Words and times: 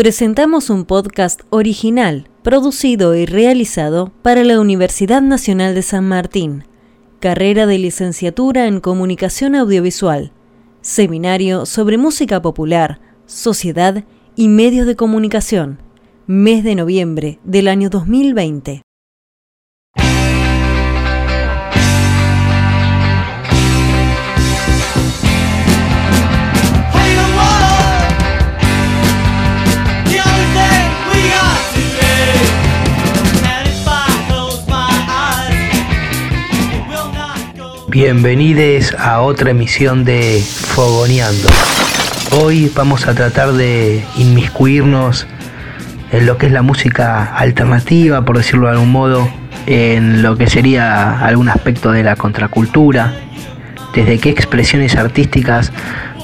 presentamos 0.00 0.70
un 0.70 0.86
podcast 0.86 1.42
original, 1.50 2.26
producido 2.42 3.14
y 3.14 3.26
realizado 3.26 4.10
para 4.22 4.44
la 4.44 4.58
Universidad 4.58 5.20
Nacional 5.20 5.74
de 5.74 5.82
San 5.82 6.08
Martín, 6.08 6.64
carrera 7.18 7.66
de 7.66 7.76
licenciatura 7.76 8.66
en 8.66 8.80
Comunicación 8.80 9.54
Audiovisual, 9.54 10.32
seminario 10.80 11.66
sobre 11.66 11.98
música 11.98 12.40
popular, 12.40 12.98
sociedad 13.26 14.06
y 14.36 14.48
medios 14.48 14.86
de 14.86 14.96
comunicación, 14.96 15.82
mes 16.26 16.64
de 16.64 16.76
noviembre 16.76 17.38
del 17.44 17.68
año 17.68 17.90
2020. 17.90 18.80
Bienvenidos 37.90 38.94
a 39.00 39.20
otra 39.20 39.50
emisión 39.50 40.04
de 40.04 40.40
Fogoneando. 40.40 41.48
Hoy 42.40 42.70
vamos 42.72 43.08
a 43.08 43.14
tratar 43.16 43.54
de 43.54 44.04
inmiscuirnos 44.16 45.26
en 46.12 46.24
lo 46.24 46.38
que 46.38 46.46
es 46.46 46.52
la 46.52 46.62
música 46.62 47.34
alternativa, 47.34 48.24
por 48.24 48.36
decirlo 48.36 48.66
de 48.66 48.74
algún 48.74 48.92
modo, 48.92 49.28
en 49.66 50.22
lo 50.22 50.36
que 50.36 50.48
sería 50.48 51.18
algún 51.18 51.48
aspecto 51.48 51.90
de 51.90 52.04
la 52.04 52.14
contracultura, 52.14 53.12
desde 53.92 54.20
qué 54.20 54.30
expresiones 54.30 54.94
artísticas 54.94 55.72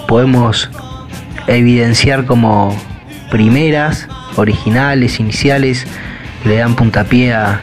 podemos 0.07 0.71
evidenciar 1.49 2.27
como 2.27 2.81
primeras, 3.29 4.07
originales, 4.37 5.19
iniciales, 5.19 5.85
le 6.45 6.59
dan 6.59 6.77
puntapié 6.77 7.35
a, 7.35 7.61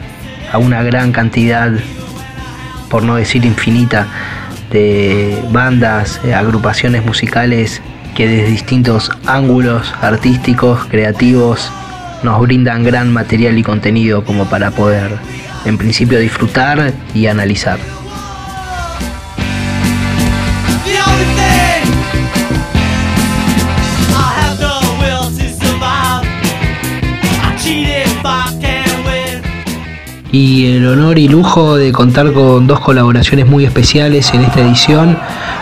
a 0.52 0.58
una 0.58 0.82
gran 0.82 1.10
cantidad 1.10 1.72
por 2.94 3.02
no 3.02 3.16
decir 3.16 3.44
infinita, 3.44 4.06
de 4.70 5.36
bandas, 5.50 6.20
eh, 6.22 6.32
agrupaciones 6.32 7.04
musicales 7.04 7.82
que 8.14 8.28
desde 8.28 8.48
distintos 8.48 9.10
ángulos 9.26 9.92
artísticos, 10.00 10.84
creativos, 10.84 11.72
nos 12.22 12.40
brindan 12.40 12.84
gran 12.84 13.12
material 13.12 13.58
y 13.58 13.64
contenido 13.64 14.24
como 14.24 14.48
para 14.48 14.70
poder, 14.70 15.10
en 15.64 15.76
principio, 15.76 16.20
disfrutar 16.20 16.92
y 17.16 17.26
analizar. 17.26 17.80
Y 30.34 30.66
el 30.66 30.88
honor 30.88 31.16
y 31.16 31.28
lujo 31.28 31.76
de 31.76 31.92
contar 31.92 32.32
con 32.32 32.66
dos 32.66 32.80
colaboraciones 32.80 33.46
muy 33.46 33.64
especiales 33.64 34.34
en 34.34 34.40
esta 34.40 34.62
edición. 34.62 35.16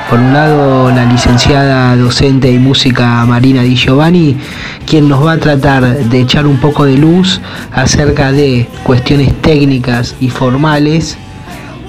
Por 0.09 0.19
un 0.19 0.33
lado, 0.33 0.91
la 0.91 1.05
licenciada 1.05 1.95
docente 1.95 2.51
y 2.51 2.59
música 2.59 3.23
Marina 3.27 3.61
Di 3.61 3.77
Giovanni, 3.77 4.39
quien 4.87 5.11
nos 5.11 5.27
va 5.27 5.33
a 5.33 5.37
tratar 5.37 5.85
de 5.85 6.21
echar 6.23 6.47
un 6.47 6.57
poco 6.57 6.87
de 6.87 6.97
luz 6.97 7.43
acerca 7.71 8.33
de 8.33 8.67
cuestiones 8.83 9.35
técnicas 9.43 10.17
y 10.21 10.31
formales, 10.31 11.19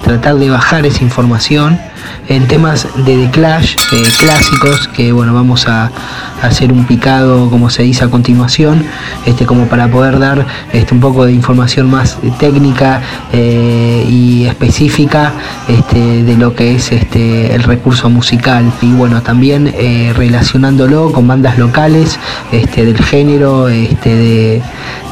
tratar 0.02 0.34
de 0.34 0.50
bajar 0.50 0.84
esa 0.84 1.02
información 1.02 1.80
en 2.28 2.46
temas 2.46 2.86
de 3.06 3.16
The 3.16 3.30
Clash 3.30 3.76
clásicos 4.20 4.88
que 4.88 5.10
bueno 5.12 5.32
vamos 5.32 5.66
a, 5.68 5.90
hacer 6.42 6.72
un 6.72 6.84
picado 6.84 7.48
como 7.50 7.70
se 7.70 7.82
dice 7.82 8.04
a 8.04 8.10
continuación 8.10 8.84
este 9.24 9.46
como 9.46 9.66
para 9.66 9.88
poder 9.88 10.18
dar 10.18 10.46
este 10.72 10.94
un 10.94 11.00
poco 11.00 11.24
de 11.24 11.32
información 11.32 11.90
más 11.90 12.18
técnica 12.38 13.00
eh, 13.32 14.06
y 14.08 14.44
específica 14.46 15.32
este, 15.68 16.22
de 16.22 16.36
lo 16.36 16.54
que 16.54 16.74
es 16.74 16.92
este 16.92 17.54
el 17.54 17.62
recurso 17.62 18.10
musical. 18.10 18.70
Y 18.82 18.92
bueno 18.92 19.22
también 19.22 19.72
eh, 19.74 20.12
relacionándolo 20.16 21.12
con 21.12 21.26
bandas 21.26 21.58
locales 21.58 22.18
este 22.52 22.84
del 22.84 22.98
género 23.02 23.68
este 23.68 24.14
de 24.14 24.62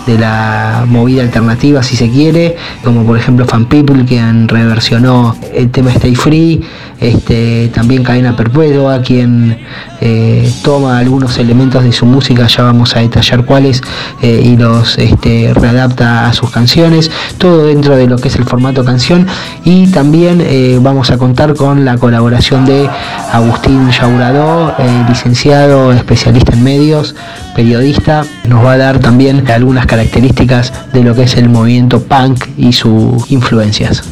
de 0.06 0.19
la 0.19 0.84
movida 0.89 1.22
alternativa 1.22 1.83
si 1.83 1.97
se 1.97 2.10
quiere, 2.10 2.56
como 2.83 3.04
por 3.04 3.19
ejemplo 3.19 3.44
Fan 3.47 3.66
People 3.66 4.04
quien 4.04 4.49
reversionó 4.49 5.37
el 5.54 5.71
tema 5.71 5.93
Stay 5.93 6.15
Free, 6.15 6.60
este, 7.00 7.69
también 7.69 8.03
Cadena 8.03 8.37
Perpetua 8.37 9.00
quien 9.03 9.59
eh, 10.00 10.50
toma 10.62 10.99
algunos 11.12 11.36
elementos 11.36 11.84
de 11.84 11.92
su 11.92 12.06
música, 12.06 12.46
ya 12.46 12.62
vamos 12.62 12.96
a 12.96 13.00
detallar 13.00 13.44
cuáles, 13.44 13.82
eh, 14.22 14.40
y 14.42 14.56
los 14.56 14.96
este, 14.96 15.52
readapta 15.52 16.26
a 16.26 16.32
sus 16.32 16.48
canciones, 16.48 17.10
todo 17.36 17.66
dentro 17.66 17.96
de 17.96 18.06
lo 18.06 18.16
que 18.16 18.28
es 18.28 18.36
el 18.36 18.44
formato 18.44 18.82
canción, 18.82 19.26
y 19.62 19.88
también 19.88 20.40
eh, 20.40 20.78
vamos 20.80 21.10
a 21.10 21.18
contar 21.18 21.54
con 21.54 21.84
la 21.84 21.98
colaboración 21.98 22.64
de 22.64 22.88
Agustín 23.30 23.90
Yauradó, 23.90 24.74
licenciado, 25.06 25.92
especialista 25.92 26.54
en 26.54 26.64
medios, 26.64 27.14
periodista, 27.54 28.24
nos 28.48 28.64
va 28.64 28.72
a 28.72 28.78
dar 28.78 28.98
también 28.98 29.50
algunas 29.50 29.84
características 29.84 30.72
de 30.94 31.04
lo 31.04 31.14
que 31.14 31.24
es 31.24 31.36
el 31.36 31.50
movimiento 31.50 32.02
punk 32.02 32.46
y 32.56 32.72
sus 32.72 33.30
influencias. 33.30 34.02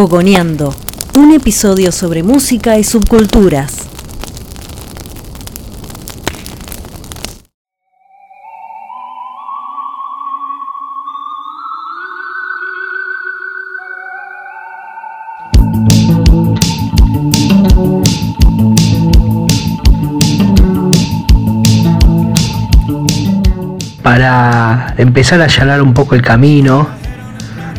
Fogoneando, 0.00 0.72
un 1.16 1.32
episodio 1.32 1.90
sobre 1.90 2.22
música 2.22 2.78
y 2.78 2.84
subculturas. 2.84 3.88
Para 24.04 24.94
empezar 24.96 25.40
a 25.40 25.46
allanar 25.46 25.82
un 25.82 25.92
poco 25.92 26.14
el 26.14 26.22
camino, 26.22 26.97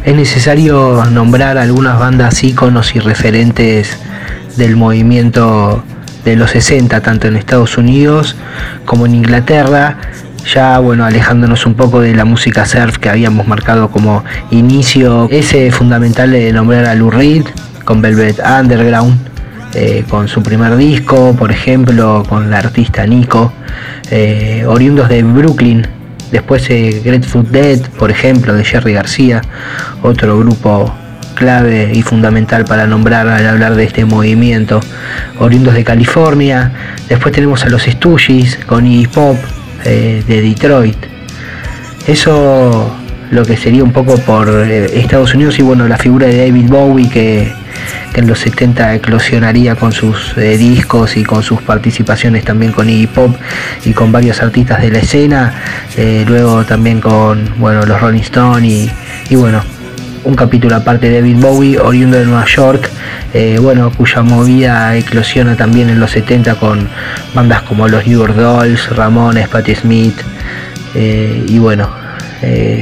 es 0.09 0.15
necesario 0.15 1.06
nombrar 1.11 1.59
algunas 1.59 2.00
bandas 2.00 2.44
íconos 2.44 2.95
y 2.95 3.00
referentes 3.00 3.95
del 4.57 4.75
movimiento 4.75 5.83
de 6.25 6.35
los 6.35 6.50
60, 6.50 7.00
tanto 7.01 7.27
en 7.27 7.35
Estados 7.35 7.77
Unidos 7.77 8.35
como 8.85 9.06
en 9.06 9.13
Inglaterra, 9.13 9.97
ya 10.51 10.79
bueno, 10.79 11.06
alejándonos 11.06 11.67
un 11.67 11.75
poco 11.75 12.01
de 12.01 12.15
la 12.15 12.25
música 12.25 12.65
surf 12.65 12.97
que 12.97 13.07
habíamos 13.07 13.47
marcado 13.47 13.91
como 13.91 14.23
inicio, 14.50 15.29
es 15.29 15.75
fundamental 15.75 16.31
de 16.31 16.51
nombrar 16.53 16.85
a 16.85 16.95
Lou 16.95 17.11
Reed 17.11 17.45
con 17.85 18.01
Velvet 18.01 18.39
Underground, 18.39 19.15
eh, 19.75 20.06
con 20.09 20.27
su 20.27 20.41
primer 20.41 20.75
disco, 20.75 21.35
por 21.38 21.51
ejemplo, 21.51 22.23
con 22.27 22.50
la 22.50 22.57
artista 22.57 23.06
Nico, 23.06 23.53
eh, 24.09 24.65
oriundos 24.67 25.07
de 25.07 25.21
Brooklyn, 25.21 25.98
Después 26.31 26.69
eh, 26.69 27.01
Grateful 27.03 27.51
Dead, 27.51 27.79
por 27.97 28.11
ejemplo, 28.11 28.53
de 28.53 28.63
Jerry 28.63 28.93
García, 28.93 29.41
otro 30.03 30.37
grupo 30.39 30.93
clave 31.35 31.91
y 31.93 32.01
fundamental 32.01 32.65
para 32.65 32.85
nombrar 32.85 33.27
al 33.27 33.47
hablar 33.47 33.75
de 33.75 33.85
este 33.85 34.05
movimiento, 34.05 34.81
oriundos 35.39 35.73
de 35.73 35.83
California. 35.83 36.73
Después 37.07 37.33
tenemos 37.33 37.63
a 37.63 37.69
los 37.69 37.83
Stooges 37.83 38.57
con 38.65 38.85
Iggy 38.85 39.07
Pop 39.07 39.37
eh, 39.85 40.23
de 40.27 40.41
Detroit. 40.41 40.97
Eso 42.07 42.95
lo 43.31 43.45
que 43.45 43.55
sería 43.57 43.83
un 43.83 43.91
poco 43.91 44.17
por 44.17 44.49
eh, 44.49 44.99
Estados 44.99 45.33
Unidos 45.33 45.59
y 45.59 45.61
bueno, 45.61 45.87
la 45.87 45.97
figura 45.97 46.27
de 46.27 46.37
David 46.37 46.69
Bowie 46.69 47.09
que 47.09 47.51
que 48.13 48.21
en 48.21 48.27
los 48.27 48.39
70 48.39 48.95
eclosionaría 48.95 49.75
con 49.75 49.91
sus 49.91 50.37
eh, 50.37 50.57
discos 50.57 51.17
y 51.17 51.23
con 51.23 51.43
sus 51.43 51.61
participaciones 51.61 52.43
también 52.43 52.71
con 52.71 52.89
Iggy 52.89 53.07
Pop 53.07 53.35
y 53.85 53.93
con 53.93 54.11
varios 54.11 54.41
artistas 54.41 54.81
de 54.81 54.91
la 54.91 54.99
escena, 54.99 55.53
eh, 55.97 56.23
luego 56.27 56.63
también 56.65 57.01
con 57.01 57.49
bueno, 57.57 57.85
los 57.85 57.99
Rolling 57.99 58.21
Stones 58.21 58.91
y, 59.29 59.35
bueno, 59.35 59.61
un 60.23 60.35
capítulo 60.35 60.75
aparte 60.75 61.09
de 61.09 61.21
David 61.21 61.37
Bowie, 61.37 61.79
oriundo 61.79 62.17
de 62.17 62.25
Nueva 62.25 62.45
York, 62.45 62.89
eh, 63.33 63.57
bueno, 63.61 63.91
cuya 63.91 64.21
movida 64.21 64.95
eclosiona 64.95 65.55
también 65.55 65.89
en 65.89 65.99
los 65.99 66.11
70 66.11 66.55
con 66.55 66.87
bandas 67.33 67.61
como 67.63 67.87
los 67.87 68.05
New 68.05 68.19
York 68.19 68.35
Dolls, 68.35 68.89
Ramones, 68.95 69.47
Patti 69.47 69.75
Smith, 69.75 70.19
y 70.95 71.59
bueno, 71.59 71.87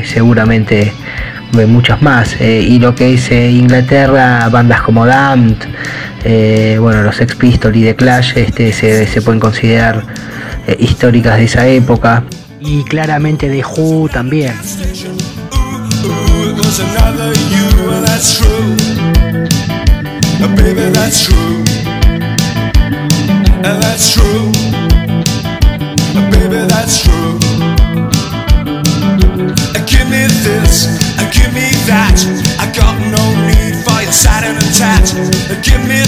seguramente 0.03 0.93
muchas 1.65 2.01
más. 2.01 2.35
Eh, 2.39 2.61
y 2.61 2.79
lo 2.79 2.93
que 2.93 3.15
es 3.15 3.31
eh, 3.31 3.49
Inglaterra, 3.49 4.47
bandas 4.49 4.81
como 4.81 5.05
Damned, 5.05 5.57
eh, 6.23 6.77
bueno, 6.79 7.01
los 7.01 7.19
Ex 7.19 7.35
Pistols 7.35 7.75
y 7.77 7.83
The 7.83 7.95
Clash 7.95 8.33
este, 8.35 8.71
se, 8.71 9.21
pueden 9.21 9.39
considerar 9.39 10.03
históricas 10.77 11.37
de 11.37 11.45
esa 11.45 11.67
época. 11.67 12.23
Y 12.59 12.83
claramente 12.83 13.49
de 13.49 13.63
Who 13.63 14.09
también. 14.09 14.53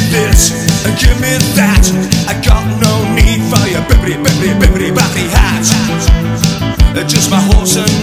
This, 0.10 0.52
and 0.86 0.98
give 0.98 1.22
me 1.22 1.38
that. 1.54 1.86
I 2.28 2.34
got 2.42 2.66
no 2.82 2.94
need 3.14 3.46
for 3.46 3.62
your 3.70 3.82
bibbity, 3.86 4.18
bibbity, 4.18 4.58
bibbity, 4.58 4.90
bappy 4.92 5.30
hat. 5.30 5.66
Just 7.08 7.32
my 7.32 7.40
horse 7.42 7.76
and 7.76 7.99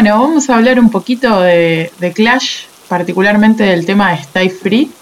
Bueno, 0.00 0.20
vamos 0.20 0.48
a 0.48 0.54
hablar 0.54 0.78
un 0.78 0.90
poquito 0.90 1.40
de, 1.40 1.90
Clash, 2.14 2.66
particularmente 2.86 3.64
del 3.64 3.84
tema 3.84 4.10
de 4.10 4.18
Stay 4.18 4.48
Free, 4.48 4.92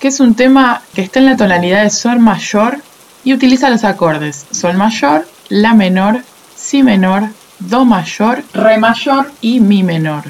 que 0.00 0.08
es 0.08 0.18
un 0.18 0.34
tema 0.34 0.82
que 0.94 1.02
está 1.02 1.20
en 1.20 1.26
la 1.26 1.36
tonalidad 1.36 1.84
de 1.84 1.90
Sol 1.90 2.18
mayor 2.18 2.78
y 3.22 3.34
utiliza 3.34 3.70
los 3.70 3.84
acordes 3.84 4.46
Sol 4.50 4.76
mayor, 4.76 5.28
La 5.48 5.74
menor, 5.74 6.24
Si 6.56 6.82
menor, 6.82 7.28
Do 7.60 7.84
mayor, 7.84 8.42
Re 8.52 8.78
mayor 8.78 9.30
y 9.40 9.60
Mi 9.60 9.84
menor. 9.84 10.24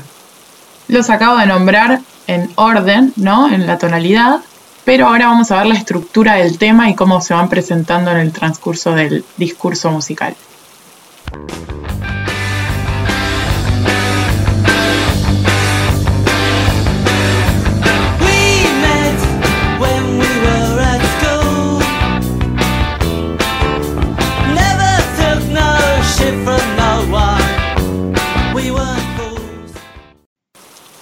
Los 0.86 1.08
acabo 1.08 1.38
de 1.38 1.46
nombrar 1.46 2.00
en 2.26 2.50
orden, 2.56 3.14
¿no? 3.16 3.50
En 3.50 3.66
la 3.66 3.78
tonalidad, 3.78 4.40
pero 4.84 5.06
ahora 5.06 5.28
vamos 5.28 5.50
a 5.50 5.56
ver 5.56 5.68
la 5.68 5.78
estructura 5.78 6.34
del 6.34 6.58
tema 6.58 6.90
y 6.90 6.94
cómo 6.94 7.22
se 7.22 7.32
van 7.32 7.48
presentando 7.48 8.10
en 8.10 8.18
el 8.18 8.30
transcurso 8.30 8.94
del 8.94 9.24
discurso 9.38 9.90
musical. 9.90 10.36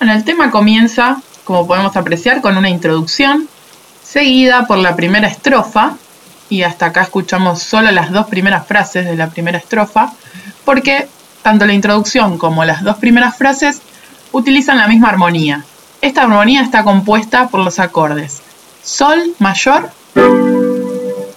Bueno, 0.03 0.17
el 0.17 0.25
tema 0.25 0.51
comienza, 0.51 1.23
como 1.45 1.65
podemos 1.65 1.97
apreciar, 1.97 2.41
con 2.41 2.57
una 2.57 2.69
introducción, 2.69 3.49
seguida 4.03 4.67
por 4.67 4.79
la 4.79 4.97
primera 4.97 5.29
estrofa, 5.29 5.95
y 6.49 6.65
hasta 6.65 6.87
acá 6.87 7.03
escuchamos 7.03 7.63
solo 7.63 7.89
las 7.93 8.11
dos 8.11 8.27
primeras 8.27 8.67
frases 8.67 9.05
de 9.05 9.15
la 9.15 9.31
primera 9.31 9.59
estrofa, 9.59 10.13
porque 10.65 11.07
tanto 11.43 11.67
la 11.67 11.73
introducción 11.73 12.37
como 12.37 12.65
las 12.65 12.83
dos 12.83 12.97
primeras 12.97 13.37
frases 13.37 13.81
utilizan 14.33 14.79
la 14.79 14.89
misma 14.89 15.09
armonía. 15.09 15.65
Esta 16.01 16.23
armonía 16.23 16.63
está 16.63 16.83
compuesta 16.83 17.47
por 17.47 17.61
los 17.61 17.79
acordes 17.79 18.43
Sol 18.83 19.37
mayor, 19.39 19.93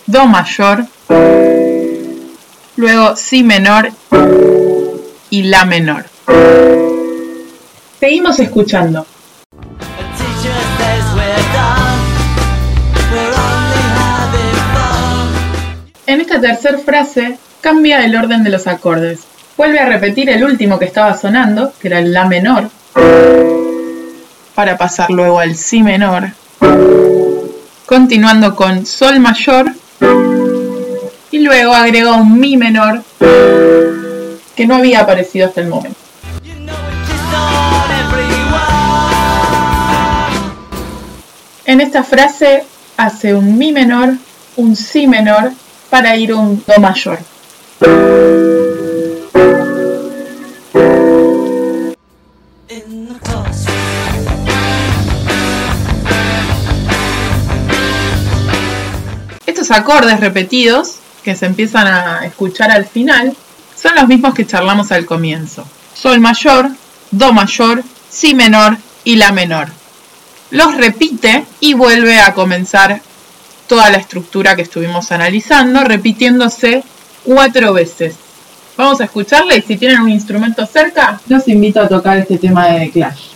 Do 0.07 0.25
mayor, 0.25 0.87
luego 2.77 3.15
Si 3.15 3.43
menor 3.43 3.91
y 5.29 5.43
La 5.43 5.65
menor. 5.65 6.07
Seguimos 8.05 8.39
escuchando. 8.39 9.03
En 16.05 16.21
esta 16.21 16.39
tercera 16.39 16.77
frase 16.77 17.39
cambia 17.61 18.05
el 18.05 18.15
orden 18.15 18.43
de 18.43 18.51
los 18.51 18.67
acordes. 18.67 19.21
Vuelve 19.57 19.79
a 19.79 19.87
repetir 19.87 20.29
el 20.29 20.43
último 20.43 20.77
que 20.77 20.85
estaba 20.85 21.17
sonando, 21.17 21.73
que 21.81 21.87
era 21.87 21.97
el 21.97 22.13
La 22.13 22.25
menor, 22.25 22.69
para 24.53 24.77
pasar 24.77 25.09
luego 25.09 25.39
al 25.39 25.55
Si 25.55 25.81
menor, 25.81 26.25
continuando 27.87 28.55
con 28.55 28.85
Sol 28.85 29.19
mayor 29.19 29.71
y 31.31 31.39
luego 31.39 31.73
agrega 31.73 32.11
un 32.11 32.39
mi 32.39 32.55
menor 32.55 33.01
que 34.55 34.67
no 34.67 34.75
había 34.75 34.99
aparecido 34.99 35.47
hasta 35.47 35.61
el 35.61 35.69
momento. 35.69 36.04
En 41.67 41.81
esta 41.81 42.03
frase 42.03 42.63
hace 42.95 43.33
un 43.33 43.57
mi 43.57 43.71
menor, 43.71 44.13
un 44.55 44.75
si 44.75 45.07
menor 45.07 45.51
para 45.89 46.15
ir 46.15 46.31
a 46.31 46.35
un 46.35 46.63
do 46.63 46.79
mayor. 46.79 47.17
Estos 59.47 59.71
acordes 59.71 60.19
repetidos 60.19 60.97
que 61.23 61.35
se 61.35 61.47
empiezan 61.47 61.87
a 61.87 62.25
escuchar 62.25 62.69
al 62.69 62.85
final 62.85 63.35
son 63.75 63.95
los 63.95 64.07
mismos 64.07 64.35
que 64.35 64.45
charlamos 64.45 64.91
al 64.91 65.07
comienzo. 65.07 65.65
Sol 65.95 66.19
mayor, 66.19 66.69
do 67.09 67.33
mayor, 67.33 67.83
si 68.07 68.35
menor 68.35 68.77
y 69.03 69.15
la 69.15 69.31
menor. 69.31 69.69
Los 70.51 70.75
repite 70.75 71.45
y 71.59 71.73
vuelve 71.73 72.19
a 72.19 72.33
comenzar 72.33 73.01
toda 73.67 73.89
la 73.89 73.97
estructura 73.97 74.55
que 74.55 74.61
estuvimos 74.61 75.11
analizando, 75.11 75.83
repitiéndose 75.83 76.83
cuatro 77.23 77.73
veces. 77.73 78.15
Vamos 78.77 79.01
a 79.01 79.05
escucharla 79.05 79.55
y 79.55 79.61
si 79.61 79.77
tienen 79.77 80.01
un 80.01 80.09
instrumento 80.09 80.65
cerca, 80.65 81.19
los 81.27 81.47
invito 81.47 81.81
a 81.81 81.87
tocar 81.87 82.17
este 82.17 82.37
tema 82.37 82.67
de 82.67 82.91
Clash. 82.91 83.35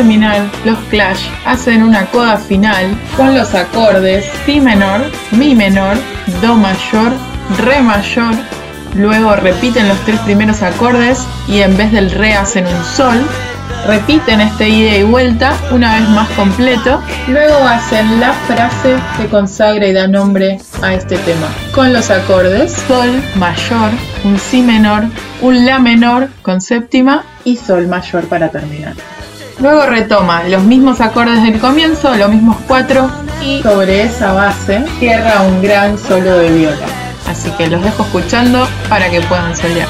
Terminar, 0.00 0.48
los 0.64 0.78
Clash 0.88 1.28
hacen 1.44 1.82
una 1.82 2.06
coda 2.06 2.38
final 2.38 2.86
con 3.18 3.34
los 3.34 3.54
acordes 3.54 4.24
Si 4.46 4.58
menor, 4.58 5.02
Mi 5.32 5.54
menor, 5.54 5.94
Do 6.40 6.54
mayor, 6.54 7.12
Re 7.58 7.82
mayor. 7.82 8.34
Luego 8.94 9.36
repiten 9.36 9.88
los 9.88 9.98
tres 10.06 10.18
primeros 10.20 10.62
acordes 10.62 11.26
y 11.46 11.58
en 11.58 11.76
vez 11.76 11.92
del 11.92 12.10
Re 12.12 12.32
hacen 12.32 12.66
un 12.66 12.82
Sol. 12.82 13.20
Repiten 13.86 14.40
este 14.40 14.70
ida 14.70 14.96
y 14.96 15.02
vuelta 15.02 15.52
una 15.70 15.96
vez 15.96 16.08
más 16.08 16.30
completo. 16.30 17.02
Luego 17.28 17.56
hacen 17.56 18.20
la 18.20 18.32
frase 18.32 18.96
que 19.18 19.26
consagra 19.26 19.86
y 19.86 19.92
da 19.92 20.06
nombre 20.06 20.58
a 20.80 20.94
este 20.94 21.18
tema. 21.18 21.48
Con 21.74 21.92
los 21.92 22.10
acordes 22.10 22.72
Sol 22.88 23.22
mayor, 23.36 23.90
un 24.24 24.38
Si 24.38 24.62
menor, 24.62 25.04
un 25.42 25.66
La 25.66 25.78
menor 25.78 26.30
con 26.40 26.62
séptima 26.62 27.22
y 27.44 27.58
Sol 27.58 27.86
mayor 27.86 28.26
para 28.28 28.48
terminar. 28.48 28.94
Luego 29.60 29.84
retoma 29.84 30.44
los 30.44 30.62
mismos 30.62 31.02
acordes 31.02 31.42
del 31.42 31.60
comienzo, 31.60 32.14
los 32.16 32.30
mismos 32.30 32.56
cuatro, 32.66 33.10
y 33.44 33.62
sobre 33.62 34.04
esa 34.04 34.32
base 34.32 34.82
cierra 34.98 35.42
un 35.42 35.60
gran 35.60 35.98
solo 35.98 36.38
de 36.38 36.50
viola. 36.50 36.86
Así 37.28 37.50
que 37.52 37.66
los 37.66 37.82
dejo 37.82 38.04
escuchando 38.04 38.66
para 38.88 39.10
que 39.10 39.20
puedan 39.20 39.54
solear. 39.54 39.88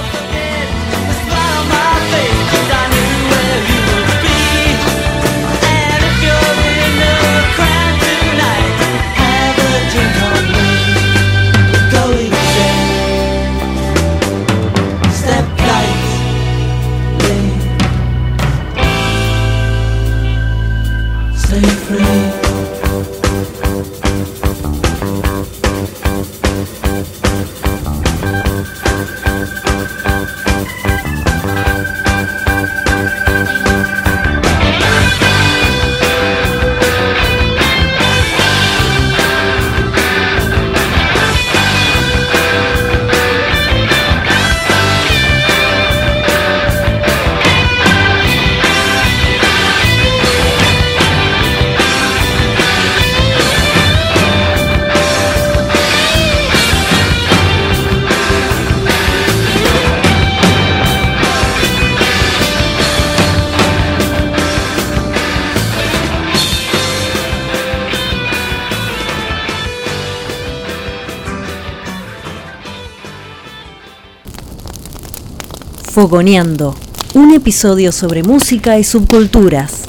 Fogoneando, 75.92 76.76
un 77.14 77.34
episodio 77.34 77.90
sobre 77.90 78.22
música 78.22 78.78
y 78.78 78.84
subculturas. 78.84 79.88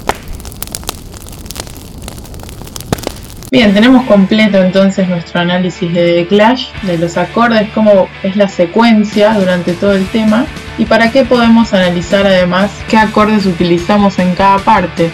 Bien, 3.51 3.71
tenemos 3.71 4.07
completo 4.07 4.57
entonces 4.57 5.07
nuestro 5.07 5.41
análisis 5.41 5.93
de 5.93 6.25
Clash, 6.27 6.69
de 6.81 6.97
los 6.97 7.17
acordes, 7.17 7.69
cómo 7.75 8.07
es 8.23 8.35
la 8.35 8.47
secuencia 8.47 9.35
durante 9.35 9.73
todo 9.73 9.93
el 9.93 10.07
tema 10.07 10.47
y 10.79 10.85
para 10.85 11.11
qué 11.11 11.23
podemos 11.23 11.71
analizar 11.71 12.25
además 12.25 12.71
qué 12.89 12.97
acordes 12.97 13.45
utilizamos 13.45 14.17
en 14.17 14.33
cada 14.33 14.57
parte. 14.57 15.11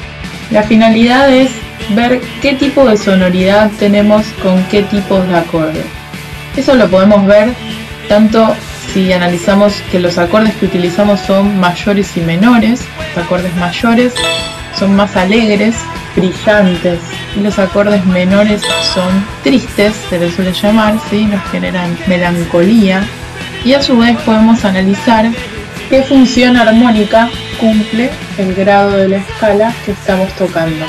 La 0.51 0.63
finalidad 0.63 1.29
es 1.29 1.51
ver 1.95 2.21
qué 2.41 2.53
tipo 2.53 2.87
de 2.87 2.95
sonoridad 2.95 3.71
tenemos 3.77 4.25
con 4.41 4.63
qué 4.67 4.83
tipos 4.83 5.27
de 5.27 5.35
acordes. 5.35 5.85
Eso 6.55 6.75
lo 6.75 6.87
podemos 6.89 7.25
ver 7.25 7.53
tanto 8.07 8.55
si 8.93 9.11
analizamos 9.13 9.73
que 9.91 9.99
los 9.99 10.17
acordes 10.17 10.55
que 10.55 10.65
utilizamos 10.65 11.19
son 11.21 11.59
mayores 11.59 12.15
y 12.17 12.21
menores, 12.21 12.81
los 13.15 13.25
acordes 13.25 13.55
mayores 13.55 14.13
son 14.77 14.95
más 14.95 15.15
alegres, 15.15 15.75
brillantes, 16.15 16.99
y 17.35 17.41
los 17.41 17.57
acordes 17.59 18.05
menores 18.05 18.61
son 18.93 19.25
tristes, 19.43 19.93
se 20.09 20.19
les 20.19 20.33
suele 20.35 20.53
llamar, 20.53 20.95
¿sí? 21.09 21.25
nos 21.25 21.43
generan 21.51 21.97
melancolía, 22.07 23.03
y 23.63 23.73
a 23.73 23.81
su 23.81 23.97
vez 23.97 24.17
podemos 24.21 24.63
analizar 24.65 25.29
qué 25.89 26.03
función 26.03 26.57
armónica 26.57 27.29
cumple 27.59 28.09
el 28.37 28.53
grado 28.53 28.91
de 28.91 29.07
la 29.09 29.17
escala 29.17 29.73
que 29.85 29.91
estamos 29.91 30.31
tocando. 30.33 30.85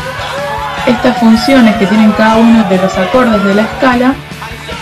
Estas 0.86 1.18
funciones 1.18 1.76
que 1.76 1.86
tienen 1.86 2.12
cada 2.12 2.36
uno 2.36 2.64
de 2.68 2.76
los 2.76 2.96
acordes 2.96 3.42
de 3.44 3.54
la 3.54 3.62
escala 3.62 4.14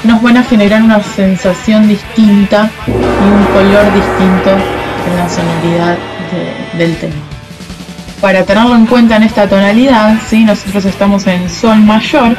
nos 0.07 0.23
van 0.23 0.37
a 0.37 0.43
generar 0.45 0.83
una 0.83 1.03
sensación 1.03 1.89
distinta 1.89 2.71
y 2.87 2.91
un 2.91 3.45
color 3.53 3.85
distinto 3.93 4.51
en 4.51 5.17
la 5.17 5.29
sonoridad 5.29 5.97
de- 6.33 6.79
del 6.79 6.97
tema. 6.97 7.15
para 8.21 8.45
tenerlo 8.45 8.75
en 8.75 8.87
cuenta 8.87 9.17
en 9.17 9.25
esta 9.25 9.47
tonalidad, 9.47 10.15
¿sí? 10.29 10.43
nosotros 10.45 10.85
estamos 10.87 11.27
en 11.27 11.51
sol 11.51 11.79
mayor, 11.81 12.35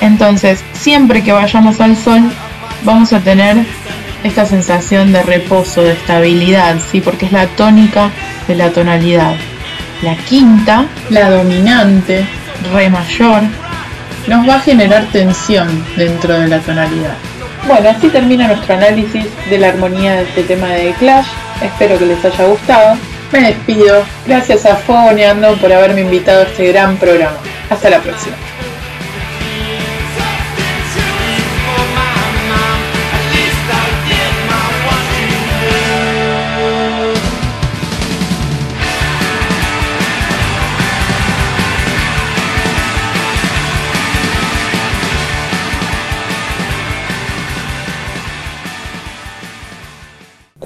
entonces 0.00 0.62
siempre 0.72 1.22
que 1.22 1.32
vayamos 1.32 1.80
al 1.80 1.96
sol 1.96 2.20
vamos 2.84 3.12
a 3.12 3.20
tener 3.20 3.56
esta 4.24 4.44
sensación 4.44 5.12
de 5.12 5.22
reposo, 5.22 5.82
de 5.82 5.92
estabilidad, 5.92 6.76
¿sí? 6.90 7.00
porque 7.00 7.26
es 7.26 7.32
la 7.32 7.46
tónica 7.46 8.10
de 8.48 8.54
la 8.56 8.70
tonalidad. 8.70 9.34
La 10.02 10.16
quinta, 10.16 10.86
la 11.10 11.30
dominante, 11.30 12.26
re 12.74 12.90
mayor, 12.90 13.42
nos 14.26 14.48
va 14.48 14.56
a 14.56 14.60
generar 14.60 15.04
tensión 15.12 15.68
dentro 15.96 16.38
de 16.38 16.48
la 16.48 16.58
tonalidad. 16.60 17.14
Bueno, 17.66 17.90
así 17.90 18.08
termina 18.08 18.48
nuestro 18.48 18.74
análisis 18.74 19.26
de 19.48 19.58
la 19.58 19.68
armonía 19.68 20.14
de 20.14 20.22
este 20.22 20.42
tema 20.44 20.68
de 20.68 20.92
Clash. 20.98 21.26
Espero 21.62 21.98
que 21.98 22.06
les 22.06 22.24
haya 22.24 22.46
gustado. 22.46 22.96
Me 23.32 23.40
despido. 23.40 24.02
Gracias 24.26 24.66
a 24.66 24.76
Foneando 24.76 25.54
por 25.56 25.72
haberme 25.72 26.00
invitado 26.00 26.40
a 26.40 26.44
este 26.44 26.72
gran 26.72 26.96
programa. 26.96 27.36
Hasta 27.68 27.90
la 27.90 28.00
próxima. 28.00 28.36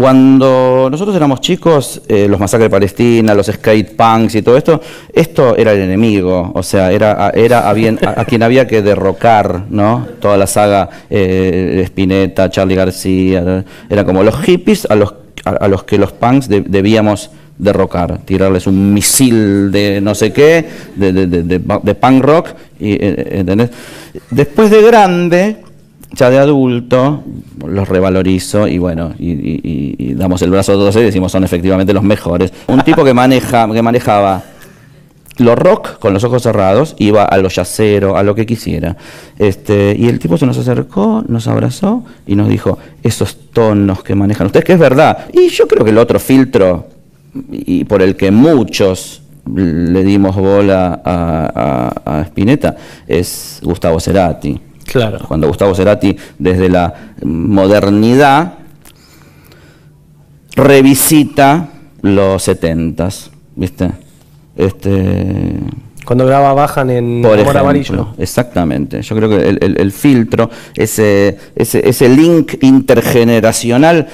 Cuando 0.09 0.89
nosotros 0.91 1.17
éramos 1.17 1.41
chicos, 1.41 2.03
eh, 2.09 2.27
los 2.29 2.39
masacres 2.39 2.67
de 2.67 2.71
Palestina, 2.71 3.33
los 3.35 3.47
skate 3.47 3.97
punks 3.97 4.35
y 4.35 4.43
todo 4.43 4.59
esto, 4.59 4.79
esto 5.11 5.57
era 5.57 5.73
el 5.73 5.81
enemigo, 5.81 6.53
o 6.55 6.63
sea, 6.63 6.93
era, 6.93 7.31
era 7.31 7.71
a, 7.71 8.25
quien 8.27 8.43
había 8.43 8.67
que 8.67 8.83
derrocar, 8.83 9.63
¿no? 9.71 10.07
Toda 10.21 10.37
la 10.37 10.47
saga 10.47 10.91
eh, 11.09 11.81
Spinetta, 11.87 12.51
Charlie 12.51 12.75
García, 12.75 13.65
era 13.89 14.05
como 14.05 14.23
los 14.23 14.37
hippies 14.43 14.85
a 14.91 14.95
los, 14.95 15.15
a, 15.47 15.69
los 15.69 15.85
que 15.85 15.97
los 15.97 16.13
punks 16.13 16.51
de- 16.51 16.61
debíamos 16.61 17.31
derrocar, 17.57 18.19
tirarles 18.27 18.67
un 18.67 18.93
misil 18.93 19.73
de 19.73 20.03
no 20.03 20.15
sé 20.15 20.35
qué, 20.35 20.67
de, 20.97 21.15
de- 21.15 21.27
de- 21.29 21.43
de- 21.45 21.63
de 21.83 21.95
punk 21.95 22.23
rock, 22.23 22.49
y, 22.79 22.93
eh, 22.93 23.39
¿entendés? 23.39 23.71
Después 24.31 24.69
de 24.71 24.83
grande, 24.83 25.64
ya 26.15 26.31
de 26.31 26.39
adulto, 26.39 27.23
los 27.67 27.89
revalorizo 27.89 28.67
y 28.69 28.79
bueno, 28.79 29.13
y, 29.19 29.31
y- 29.33 30.15
damos 30.15 30.43
el 30.43 30.51
brazo 30.51 30.73
a 30.73 30.75
todos 30.77 30.97
y 30.97 31.01
decimos 31.01 31.33
son 31.33 31.45
efectivamente 31.45 31.93
los 31.93 32.03
mejores. 32.03 32.53
Un 32.69 32.83
tipo 32.83 33.05
que 33.05 33.13
maneja, 33.15 33.69
que 33.73 33.83
manejaba 33.83 34.43
lo 35.39 35.57
rock 35.57 35.99
con 35.99 36.15
los 36.15 36.23
ojos 36.23 36.43
cerrados, 36.43 36.95
iba 36.99 37.25
a 37.25 37.37
lo 37.39 37.49
yacero, 37.49 38.17
a 38.17 38.23
lo 38.23 38.35
que 38.37 38.47
quisiera. 38.47 38.97
Este, 39.39 39.97
y 39.99 40.07
el 40.07 40.21
tipo 40.21 40.39
se 40.39 40.47
nos 40.47 40.57
acercó, 40.59 41.25
nos 41.27 41.49
abrazó 41.49 42.05
y 42.27 42.37
nos 42.37 42.49
dijo, 42.49 42.79
esos 43.03 43.37
tonos 43.53 44.05
que 44.05 44.15
manejan 44.15 44.47
ustedes, 44.47 44.65
que 44.65 44.75
es 44.75 44.79
verdad. 44.79 45.27
Y 45.33 45.49
yo 45.49 45.67
creo 45.67 45.85
que 45.85 45.91
el 45.91 45.99
otro 45.99 46.21
filtro, 46.21 46.87
y 47.51 47.85
por 47.85 48.01
el 48.03 48.15
que 48.15 48.31
muchos 48.31 49.23
le 49.53 50.05
dimos 50.05 50.37
bola 50.37 51.03
a, 51.05 51.93
a, 52.05 52.19
a 52.19 52.23
Spinetta, 52.23 52.77
es 53.09 53.59
Gustavo 53.65 53.99
Cerati. 53.99 54.61
Claro. 54.85 55.19
Cuando 55.27 55.49
Gustavo 55.49 55.75
Cerati, 55.75 56.17
desde 56.39 56.69
la 56.69 56.93
modernidad, 57.25 58.55
revisita 60.57 61.69
los 62.03 62.43
setentas, 62.43 63.31
¿viste? 63.57 63.91
Este, 64.57 65.57
Cuando 66.05 66.27
graba 66.27 66.53
bajan 66.55 66.91
en 66.91 67.23
por 67.23 67.39
ejemplo, 67.39 67.61
Amarillo. 67.61 68.15
exactamente. 68.19 69.03
Yo 69.03 69.17
creo 69.17 69.29
que 69.29 69.49
el, 69.49 69.59
el- 69.63 69.81
el 69.81 69.91
filtro, 69.93 70.51
ese, 70.77 71.37
ese, 71.57 71.89
ese 71.89 72.09
link 72.09 72.55
intergeneracional, 72.63 74.07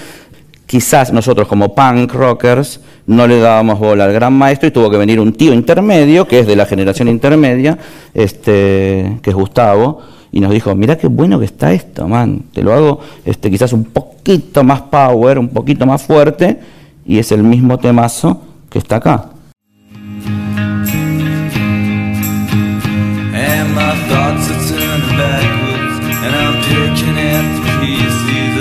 quizás 0.71 1.13
nosotros 1.13 1.49
como 1.49 1.75
punk 1.75 2.13
rockers 2.13 2.81
no 3.09 3.27
le 3.27 3.41
dábamos 3.41 3.81
bola 3.81 4.05
al 4.05 4.13
gran 4.13 4.33
maestro 4.33 4.69
y 4.69 4.71
tuvo 4.71 4.89
que 4.89 4.99
venir 4.99 5.19
un 5.19 5.33
tío 5.33 5.53
intermedio, 5.53 6.29
que 6.29 6.39
es 6.39 6.47
de 6.47 6.55
la 6.55 6.65
generación 6.65 7.09
intermedia, 7.09 7.77
este, 8.15 9.19
que 9.21 9.31
es 9.31 9.35
Gustavo, 9.35 9.99
y 10.31 10.39
nos 10.39 10.53
dijo, 10.53 10.73
mirá 10.77 10.97
qué 10.97 11.09
bueno 11.09 11.41
que 11.41 11.47
está 11.47 11.73
esto, 11.73 12.07
man, 12.07 12.45
te 12.55 12.63
lo 12.63 12.73
hago 12.73 13.01
este, 13.25 13.51
quizás 13.51 13.73
un 13.73 13.83
poquito 13.83 14.63
más 14.63 14.83
power, 14.83 15.41
un 15.41 15.49
poquito 15.49 15.87
más 15.87 16.05
fuerte, 16.05 16.61
y 17.05 17.19
es 17.19 17.33
el 17.33 17.43
mismo 17.43 17.77
temazo 17.79 18.41
que 18.71 18.79
está 18.79 18.97
acá. 18.97 19.31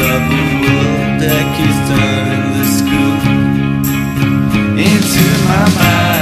And 0.02 0.49
Into 4.80 5.44
my 5.44 5.76
mind 5.76 6.19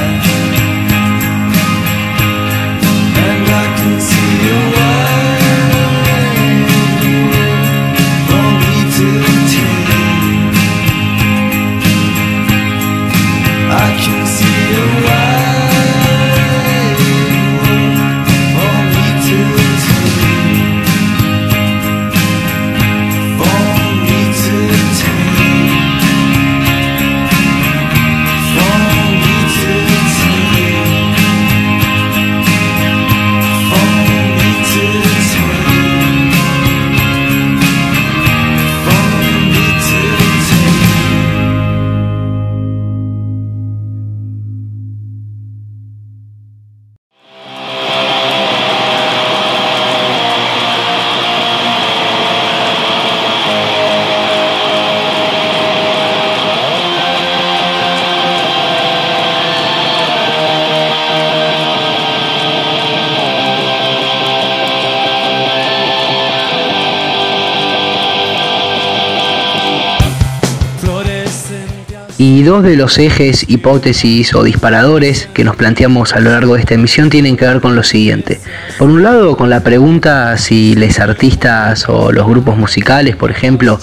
Y 72.20 72.42
dos 72.42 72.64
de 72.64 72.76
los 72.76 72.98
ejes, 72.98 73.46
hipótesis 73.48 74.34
o 74.34 74.44
disparadores 74.44 75.30
que 75.34 75.44
nos 75.44 75.56
planteamos 75.56 76.14
a 76.14 76.20
lo 76.20 76.32
largo 76.32 76.56
de 76.56 76.62
esta 76.62 76.74
emisión 76.74 77.12
tienen 77.12 77.38
que 77.38 77.46
ver 77.46 77.62
con 77.62 77.76
lo 77.76 77.84
siguiente. 77.84 78.40
Por 78.80 78.90
un 78.90 79.04
lado, 79.04 79.38
con 79.38 79.52
la 79.52 79.62
pregunta 79.62 80.36
si 80.38 80.74
los 80.74 81.00
artistas 81.00 81.88
o 81.88 82.12
los 82.12 82.26
grupos 82.26 82.58
musicales, 82.58 83.16
por 83.16 83.30
ejemplo, 83.30 83.80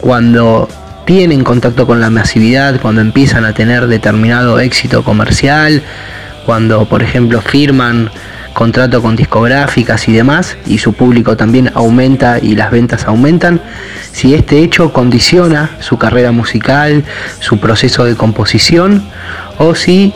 cuando 0.00 0.68
tienen 1.04 1.42
contacto 1.42 1.84
con 1.84 2.00
la 2.00 2.10
masividad, 2.10 2.80
cuando 2.80 3.00
empiezan 3.00 3.44
a 3.44 3.54
tener 3.54 3.88
determinado 3.88 4.60
éxito 4.60 5.02
comercial, 5.02 5.82
cuando, 6.46 6.88
por 6.88 7.02
ejemplo, 7.02 7.40
firman 7.40 8.08
contrato 8.52 9.02
con 9.02 9.16
discográficas 9.16 10.08
y 10.08 10.12
demás, 10.12 10.56
y 10.66 10.78
su 10.78 10.92
público 10.92 11.36
también 11.36 11.70
aumenta 11.74 12.38
y 12.40 12.54
las 12.54 12.70
ventas 12.70 13.04
aumentan, 13.06 13.60
si 14.18 14.34
este 14.34 14.58
hecho 14.64 14.92
condiciona 14.92 15.76
su 15.78 15.96
carrera 15.96 16.32
musical, 16.32 17.04
su 17.38 17.58
proceso 17.60 18.04
de 18.04 18.16
composición, 18.16 19.08
o 19.58 19.76
si 19.76 20.12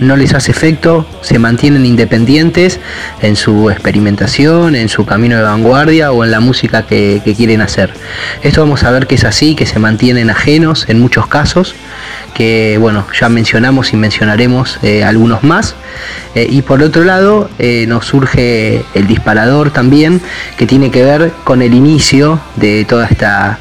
no 0.00 0.16
les 0.16 0.32
hace 0.32 0.50
efecto, 0.50 1.04
se 1.20 1.38
mantienen 1.38 1.84
independientes 1.84 2.80
en 3.20 3.36
su 3.36 3.68
experimentación, 3.68 4.74
en 4.74 4.88
su 4.88 5.04
camino 5.04 5.36
de 5.36 5.42
vanguardia 5.42 6.10
o 6.10 6.24
en 6.24 6.30
la 6.30 6.40
música 6.40 6.86
que, 6.86 7.20
quieren 7.36 7.60
hacer. 7.60 7.92
Esto 8.42 8.62
vamos 8.62 8.82
a 8.84 8.90
ver 8.92 9.06
que 9.06 9.16
es 9.16 9.24
así, 9.24 9.54
que 9.54 9.66
se 9.66 9.78
mantienen 9.78 10.30
ajenos 10.30 10.88
en 10.88 10.98
muchos 10.98 11.26
casos, 11.26 11.74
que 12.34 12.76
bueno, 12.78 13.06
ya 13.18 13.28
mencionamos 13.28 13.92
y 13.92 13.96
mencionaremos 13.96 14.78
eh, 14.82 15.04
algunos 15.04 15.42
más. 15.42 15.74
Eh, 16.34 16.46
y 16.48 16.62
por 16.62 16.82
otro 16.82 17.04
lado, 17.04 17.50
eh, 17.58 17.86
nos 17.88 18.06
surge 18.06 18.84
el 18.94 19.06
disparador 19.06 19.70
también, 19.70 20.20
que 20.56 20.66
tiene 20.66 20.90
que 20.90 21.02
ver 21.02 21.32
con 21.44 21.62
el 21.62 21.74
inicio 21.74 22.40
de 22.56 22.84
toda 22.84 23.06
esta 23.06 23.58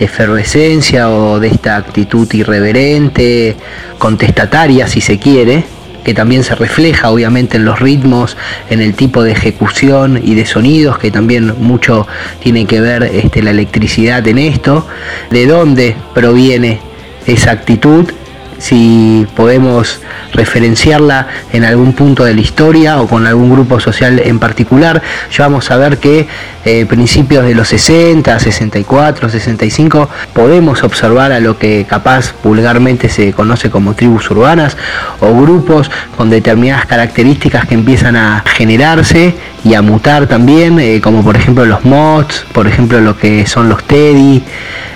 efervescencia 0.00 1.10
o 1.10 1.40
de 1.40 1.48
esta 1.48 1.76
actitud 1.76 2.32
irreverente, 2.32 3.56
contestataria 3.98 4.86
si 4.86 5.00
se 5.00 5.18
quiere, 5.18 5.64
que 6.04 6.14
también 6.14 6.44
se 6.44 6.54
refleja 6.54 7.10
obviamente 7.10 7.58
en 7.58 7.64
los 7.64 7.80
ritmos, 7.80 8.36
en 8.70 8.80
el 8.80 8.94
tipo 8.94 9.22
de 9.22 9.32
ejecución 9.32 10.20
y 10.24 10.34
de 10.34 10.46
sonidos, 10.46 10.98
que 10.98 11.10
también 11.10 11.54
mucho 11.58 12.06
tiene 12.42 12.64
que 12.64 12.80
ver 12.80 13.02
este, 13.02 13.42
la 13.42 13.50
electricidad 13.50 14.26
en 14.26 14.38
esto, 14.38 14.86
de 15.30 15.46
dónde 15.46 15.96
proviene 16.14 16.87
esa 17.26 17.50
actitud 17.50 18.10
si 18.58 19.26
podemos 19.36 20.00
referenciarla 20.32 21.28
en 21.52 21.64
algún 21.64 21.92
punto 21.92 22.24
de 22.24 22.34
la 22.34 22.40
historia 22.40 23.00
o 23.00 23.06
con 23.06 23.26
algún 23.26 23.50
grupo 23.50 23.80
social 23.80 24.18
en 24.18 24.38
particular. 24.38 25.00
Ya 25.30 25.44
vamos 25.44 25.70
a 25.70 25.76
ver 25.76 25.98
que 25.98 26.26
eh, 26.64 26.84
principios 26.86 27.46
de 27.46 27.54
los 27.54 27.68
60, 27.68 28.38
64, 28.38 29.30
65 29.30 30.08
podemos 30.34 30.82
observar 30.82 31.32
a 31.32 31.40
lo 31.40 31.58
que 31.58 31.86
capaz 31.88 32.34
vulgarmente 32.42 33.08
se 33.08 33.32
conoce 33.32 33.70
como 33.70 33.94
tribus 33.94 34.30
urbanas 34.30 34.76
o 35.20 35.32
grupos 35.40 35.90
con 36.16 36.28
determinadas 36.28 36.86
características 36.86 37.66
que 37.66 37.74
empiezan 37.74 38.16
a 38.16 38.44
generarse 38.44 39.34
y 39.64 39.74
a 39.74 39.82
mutar 39.82 40.26
también, 40.26 40.78
eh, 40.78 41.00
como 41.00 41.22
por 41.22 41.36
ejemplo 41.36 41.64
los 41.64 41.84
mods, 41.84 42.46
por 42.52 42.66
ejemplo 42.66 43.00
lo 43.00 43.16
que 43.16 43.46
son 43.46 43.68
los 43.68 43.82
Teddy, 43.84 44.42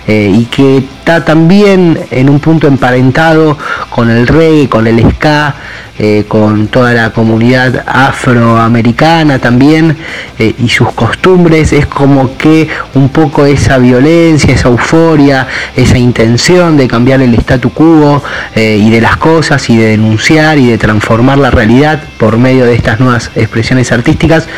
eh, 0.06 0.32
y 0.34 0.44
que 0.46 0.78
está 0.78 1.24
también 1.24 1.98
en 2.10 2.28
un 2.28 2.40
punto 2.40 2.66
emparentado 2.66 3.56
con 3.90 4.10
el 4.10 4.26
reggae, 4.26 4.68
con 4.68 4.86
el 4.86 5.00
ska, 5.12 5.54
eh, 5.98 6.24
con 6.26 6.68
toda 6.68 6.92
la 6.92 7.10
comunidad 7.10 7.84
afroamericana 7.86 9.38
también 9.38 9.96
y 10.38 10.68
sus 10.68 10.90
costumbres, 10.92 11.72
es 11.72 11.86
como 11.86 12.36
que 12.36 12.68
un 12.94 13.10
poco 13.10 13.46
esa 13.46 13.78
violencia, 13.78 14.54
esa 14.54 14.68
euforia, 14.68 15.46
esa 15.76 15.98
intención 15.98 16.76
de 16.76 16.88
cambiar 16.88 17.20
el 17.22 17.34
statu 17.34 17.70
quo 17.70 18.22
y 18.56 18.90
de 18.90 19.00
las 19.00 19.18
cosas 19.18 19.70
y 19.70 19.76
de 19.76 19.90
denunciar 19.90 20.58
y 20.58 20.66
de 20.66 20.78
transformar 20.78 21.38
la 21.38 21.50
realidad 21.52 22.02
por 22.18 22.38
medio 22.38 22.64
de 22.64 22.74
estas 22.74 22.98
nuevas 22.98 23.30
expresiones 23.36 23.92
artísticas, 23.92 24.48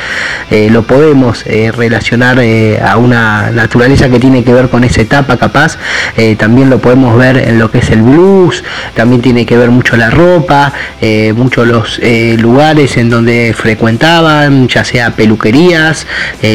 lo 0.50 0.82
podemos 0.82 1.44
relacionar 1.44 2.38
a 2.82 2.96
una 2.96 3.50
naturaleza 3.50 4.08
que 4.08 4.18
tiene 4.18 4.44
que 4.44 4.52
ver 4.52 4.68
con 4.68 4.84
esa 4.84 5.00
etapa 5.00 5.36
capaz, 5.36 5.78
eh, 6.16 6.36
también 6.36 6.70
lo 6.70 6.78
podemos 6.78 7.16
ver 7.16 7.36
en 7.36 7.58
lo 7.58 7.70
que 7.70 7.78
es 7.78 7.90
el 7.90 8.02
blues, 8.02 8.64
también 8.94 9.22
tiene 9.22 9.46
que 9.46 9.56
ver 9.56 9.70
mucho 9.70 9.96
la 9.96 10.10
ropa, 10.10 10.72
eh, 11.00 11.32
muchos 11.34 11.66
los 11.66 11.98
eh, 12.02 12.36
lugares 12.38 12.96
en 12.96 13.10
donde 13.10 13.54
frecuentaban, 13.56 14.68
ya 14.68 14.84
sea 14.84 15.10
peluquerías, 15.12 16.06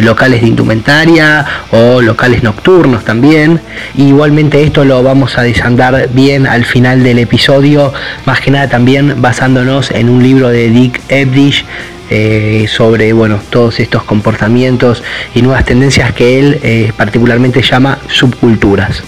locales 0.04 0.42
de 0.42 0.48
indumentaria 0.48 1.46
o 1.72 2.02
locales 2.02 2.44
nocturnos 2.44 3.04
también. 3.04 3.60
igualmente 3.96 4.64
esto 4.64 4.86
lo 4.86 5.02
vamos 5.04 5.38
a 5.38 5.42
desandar 5.42 6.10
bien 6.14 6.46
al 6.46 6.66
final 6.66 7.04
del 7.04 7.20
episodio, 7.20 7.94
más 8.26 8.40
que 8.40 8.52
nada 8.52 8.70
también 8.70 9.22
basándonos 9.22 9.92
en 9.92 10.10
un 10.10 10.22
libro 10.24 10.50
de 10.50 10.70
Dick 10.70 11.02
Ebdish 11.10 11.66
eh, 12.10 12.66
sobre 12.68 13.14
bueno, 13.14 13.40
todos 13.50 13.80
estos 13.80 14.04
comportamientos 14.04 15.04
y 15.36 15.42
nuevas 15.42 15.66
tendencias 15.66 16.14
que 16.14 16.40
él 16.40 16.60
eh, 16.64 16.92
particularmente 16.96 17.62
llama 17.62 18.00
subculturas. 18.08 19.04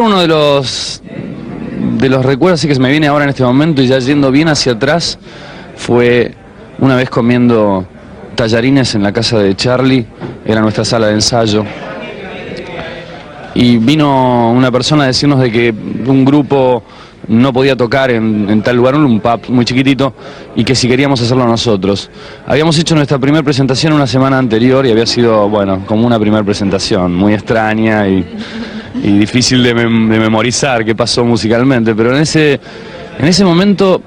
Uno 0.00 0.20
de 0.20 0.28
los 0.28 1.02
de 1.98 2.08
los 2.08 2.24
recuerdos 2.24 2.64
que 2.64 2.74
se 2.74 2.80
me 2.80 2.90
viene 2.90 3.06
ahora 3.06 3.24
en 3.24 3.30
este 3.30 3.42
momento 3.42 3.82
y 3.82 3.86
ya 3.86 3.98
yendo 3.98 4.30
bien 4.30 4.48
hacia 4.48 4.72
atrás 4.72 5.18
fue 5.76 6.34
una 6.78 6.96
vez 6.96 7.10
comiendo 7.10 7.86
tallarines 8.34 8.94
en 8.94 9.02
la 9.02 9.12
casa 9.12 9.38
de 9.38 9.54
Charlie, 9.54 10.06
era 10.46 10.62
nuestra 10.62 10.84
sala 10.84 11.08
de 11.08 11.14
ensayo. 11.14 11.64
Y 13.54 13.76
vino 13.76 14.50
una 14.52 14.70
persona 14.70 15.04
a 15.04 15.06
decirnos 15.08 15.40
de 15.40 15.50
que 15.50 15.74
un 16.06 16.24
grupo 16.24 16.82
no 17.28 17.52
podía 17.52 17.76
tocar 17.76 18.10
en, 18.10 18.48
en 18.48 18.62
tal 18.62 18.76
lugar, 18.76 18.94
un 18.94 19.20
pub 19.20 19.40
muy 19.48 19.64
chiquitito, 19.64 20.14
y 20.56 20.64
que 20.64 20.74
si 20.74 20.88
queríamos 20.88 21.20
hacerlo 21.20 21.46
nosotros. 21.46 22.10
Habíamos 22.46 22.78
hecho 22.78 22.94
nuestra 22.94 23.18
primera 23.18 23.42
presentación 23.42 23.92
una 23.92 24.06
semana 24.06 24.38
anterior 24.38 24.86
y 24.86 24.90
había 24.90 25.06
sido, 25.06 25.48
bueno, 25.48 25.82
como 25.86 26.06
una 26.06 26.18
primera 26.18 26.42
presentación, 26.42 27.14
muy 27.14 27.34
extraña 27.34 28.08
y, 28.08 28.24
y 29.02 29.18
difícil 29.18 29.62
de, 29.62 29.74
mem- 29.74 30.08
de 30.08 30.18
memorizar 30.18 30.84
qué 30.84 30.94
pasó 30.94 31.24
musicalmente, 31.24 31.94
pero 31.94 32.14
en 32.14 32.22
ese, 32.22 32.60
en 33.18 33.26
ese 33.26 33.44
momento, 33.44 34.02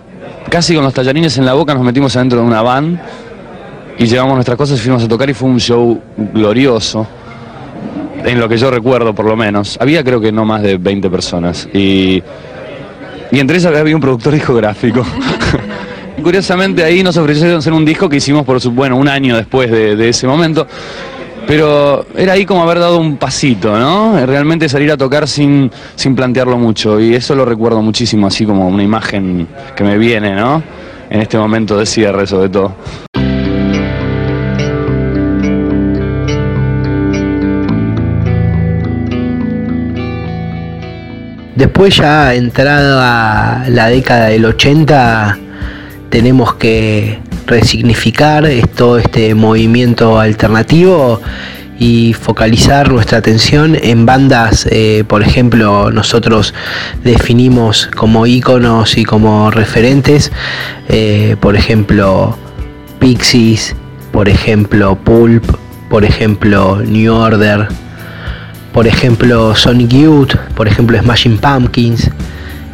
casi 0.50 0.76
con 0.76 0.84
los 0.84 0.94
tallarines 0.94 1.38
en 1.38 1.46
la 1.46 1.54
boca, 1.54 1.74
nos 1.74 1.84
metimos 1.84 2.16
adentro 2.16 2.40
de 2.40 2.46
una 2.46 2.62
van 2.62 3.00
y 3.98 4.06
llevamos 4.06 4.36
nuestras 4.36 4.58
cosas 4.58 4.78
y 4.80 4.82
fuimos 4.82 5.04
a 5.04 5.08
tocar 5.08 5.30
y 5.30 5.34
fue 5.34 5.50
un 5.50 5.60
show 5.60 6.00
glorioso 6.34 7.08
en 8.26 8.40
lo 8.40 8.48
que 8.50 8.58
yo 8.58 8.72
recuerdo 8.72 9.14
por 9.14 9.26
lo 9.26 9.36
menos. 9.36 9.78
Había 9.80 10.04
creo 10.04 10.20
que 10.22 10.32
no 10.32 10.46
más 10.46 10.62
de 10.62 10.78
20 10.78 11.10
personas 11.10 11.68
y, 11.74 12.22
y 13.32 13.40
entre 13.40 13.58
esas 13.58 13.76
había 13.76 13.96
un 13.96 14.02
productor 14.02 14.34
discográfico. 14.34 15.06
Curiosamente 16.24 16.84
ahí 16.84 17.04
nos 17.04 17.18
ofrecieron 17.18 17.58
hacer 17.58 17.74
un 17.74 17.84
disco 17.84 18.08
que 18.08 18.18
hicimos 18.18 18.46
por 18.46 18.62
su, 18.62 18.72
bueno, 18.72 18.96
un 18.98 19.08
año 19.10 19.36
después 19.36 19.70
de, 19.72 19.96
de 19.96 20.10
ese 20.10 20.28
momento. 20.28 20.68
Pero 21.48 22.06
era 22.16 22.34
ahí 22.34 22.46
como 22.46 22.64
haber 22.64 22.80
dado 22.80 22.98
un 22.98 23.18
pasito, 23.18 23.78
¿no? 23.78 24.26
Realmente 24.26 24.70
salir 24.70 24.92
a 24.92 24.98
tocar 24.98 25.28
sin, 25.28 25.70
sin 25.96 26.16
plantearlo 26.16 26.58
mucho. 26.58 27.00
Y 27.00 27.16
eso 27.16 27.36
lo 27.36 27.46
recuerdo 27.46 27.82
muchísimo, 27.82 28.28
así 28.28 28.46
como 28.46 28.68
una 28.68 28.84
imagen 28.84 29.48
que 29.76 29.84
me 29.84 29.98
viene, 29.98 30.36
¿no? 30.36 30.64
En 31.10 31.22
este 31.22 31.38
momento 31.38 31.78
de 31.78 31.86
cierre 31.86 32.26
sobre 32.26 32.50
todo. 32.50 32.76
Después 41.56 41.96
ya 41.96 42.34
entrada 42.34 43.66
la 43.70 43.88
década 43.90 44.28
del 44.28 44.46
80 44.46 45.38
tenemos 46.10 46.54
que 46.56 47.23
resignificar 47.48 48.46
es- 48.46 48.70
todo 48.72 48.98
este 48.98 49.36
movimiento 49.36 50.20
alternativo 50.20 51.22
y 51.80 52.14
focalizar 52.14 52.92
nuestra 52.92 53.18
atención 53.18 53.76
en 53.82 54.06
bandas, 54.06 54.68
eh, 54.72 55.04
por 55.08 55.22
ejemplo, 55.24 55.92
nosotros 55.92 56.54
definimos 57.04 57.90
como 57.96 58.26
íconos 58.28 58.98
y 58.98 59.04
como 59.04 59.50
referentes, 59.52 60.32
eh, 60.88 61.36
por 61.40 61.56
ejemplo, 61.56 62.38
Pixies, 63.00 63.76
por 64.12 64.30
ejemplo, 64.30 64.96
Pulp, 64.96 65.44
por 65.90 66.06
ejemplo, 66.06 66.82
New 66.86 67.14
Order, 67.14 67.68
por 68.72 68.88
ejemplo 68.88 69.56
Sonic 69.56 69.90
Youth, 69.90 70.36
por 70.56 70.68
ejemplo 70.68 70.98
Smashing 70.98 71.38
Pumpkins 71.38 72.10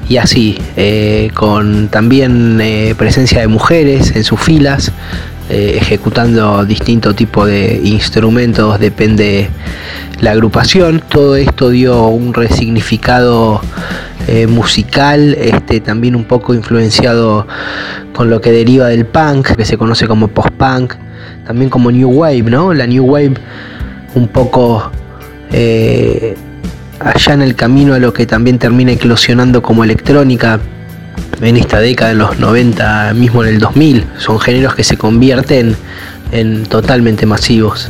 y 0.10 0.18
así, 0.18 0.58
eh, 0.76 1.30
con 1.36 1.88
también 1.88 2.60
eh, 2.60 2.96
presencia 2.98 3.42
de 3.42 3.48
mujeres 3.48 4.16
en 4.16 4.24
sus 4.24 4.42
filas, 4.42 4.92
eh, 5.50 5.78
ejecutando 5.80 6.66
distinto 6.66 7.14
tipo 7.14 7.46
de 7.46 7.80
instrumentos, 7.84 8.80
depende 8.80 9.50
la 10.20 10.32
agrupación. 10.32 11.04
Todo 11.08 11.36
esto 11.36 11.70
dio 11.70 12.08
un 12.08 12.34
resignificado 12.34 13.62
musical, 14.48 15.36
este, 15.40 15.80
también 15.80 16.16
un 16.16 16.24
poco 16.24 16.54
influenciado 16.54 17.48
con 18.14 18.30
lo 18.30 18.40
que 18.42 18.52
deriva 18.52 18.88
del 18.88 19.08
punk, 19.08 19.56
que 19.56 19.66
se 19.66 19.76
conoce 19.76 20.06
como 20.06 20.28
post-punk, 20.28 20.94
también 21.48 21.72
como 21.72 21.92
New 21.92 22.12
Wave, 22.12 22.44
¿no? 22.44 22.72
La 22.72 22.86
New 22.86 23.06
Wave 23.06 23.34
un 24.14 24.28
poco 24.28 24.92
allá 27.00 27.34
en 27.34 27.42
el 27.42 27.56
camino 27.56 27.94
a 27.94 28.00
lo 28.00 28.14
que 28.14 28.26
también 28.26 28.60
termina 28.60 28.92
eclosionando 28.92 29.62
como 29.62 29.84
electrónica 29.84 30.60
en 31.42 31.58
esta 31.58 31.80
década, 31.80 32.12
en 32.12 32.18
los 32.20 32.40
90, 32.40 33.14
mismo 33.14 33.44
en 33.44 33.50
el 33.56 33.60
2000. 33.60 34.06
Son 34.18 34.40
géneros 34.40 34.76
que 34.76 34.84
se 34.84 34.98
convierten 34.98 35.76
en 36.32 36.66
totalmente 36.66 37.26
masivos. 37.26 37.90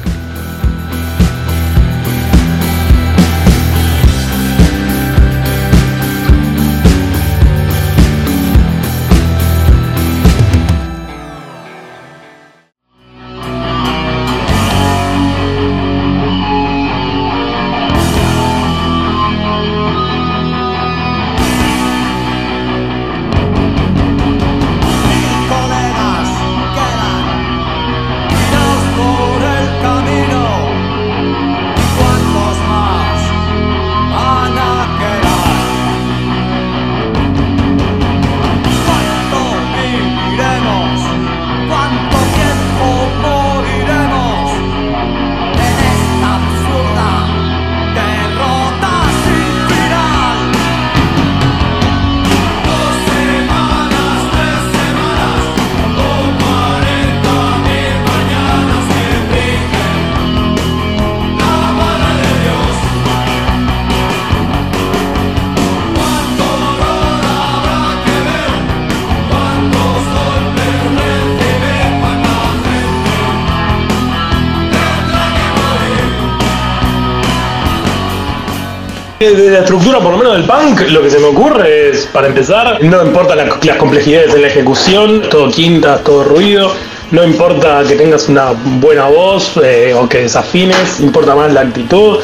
De 79.36 79.52
la 79.52 79.60
estructura, 79.60 80.00
por 80.00 80.12
lo 80.14 80.18
menos 80.18 80.34
del 80.34 80.46
punk, 80.46 80.82
lo 80.90 81.02
que 81.04 81.10
se 81.12 81.20
me 81.20 81.28
ocurre 81.28 81.90
es, 81.92 82.08
para 82.08 82.28
empezar, 82.28 82.82
no 82.84 83.04
importa 83.06 83.36
la- 83.36 83.46
las 83.62 83.78
complejidades 83.78 84.34
en 84.34 84.42
la 84.42 84.48
ejecución, 84.48 85.22
todo 85.30 85.50
quintas, 85.52 86.04
todo 86.04 86.24
ruido, 86.24 86.74
no 87.12 87.24
importa 87.24 87.84
que 87.88 87.96
tengas 87.96 88.28
una 88.28 88.54
buena 88.80 89.06
voz 89.06 89.54
eh, 89.64 89.94
o 89.94 90.10
que 90.10 90.20
desafines, 90.24 91.00
importa 91.00 91.36
más 91.36 91.54
la 91.54 91.62
actitud. 91.62 92.18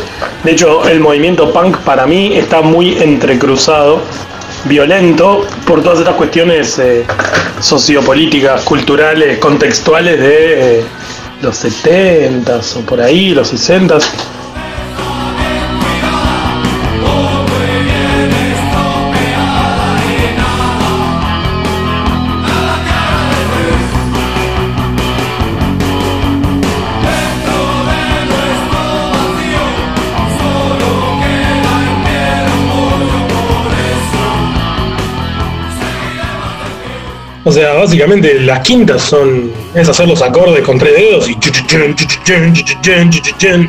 De 0.43 0.51
hecho, 0.51 0.87
el 0.87 0.99
movimiento 0.99 1.51
punk 1.53 1.77
para 1.79 2.07
mí 2.07 2.35
está 2.35 2.61
muy 2.61 2.97
entrecruzado, 3.01 4.01
violento, 4.65 5.45
por 5.67 5.83
todas 5.83 5.99
estas 5.99 6.15
cuestiones 6.15 6.79
eh, 6.79 7.05
sociopolíticas, 7.61 8.61
culturales, 8.63 9.37
contextuales 9.39 10.19
de 10.19 10.79
eh, 10.79 10.83
los 11.41 11.63
70s 11.63 12.77
o 12.77 12.81
por 12.81 12.99
ahí, 13.01 13.29
los 13.35 13.53
60s. 13.53 14.03
Sea, 37.55 37.73
básicamente 37.73 38.39
las 38.41 38.59
quintas 38.59 39.01
son 39.01 39.51
es 39.73 39.87
hacer 39.87 40.07
los 40.07 40.21
acordes 40.21 40.63
con 40.63 40.77
tres 40.77 40.95
dedos 40.95 41.29
y 41.29 41.35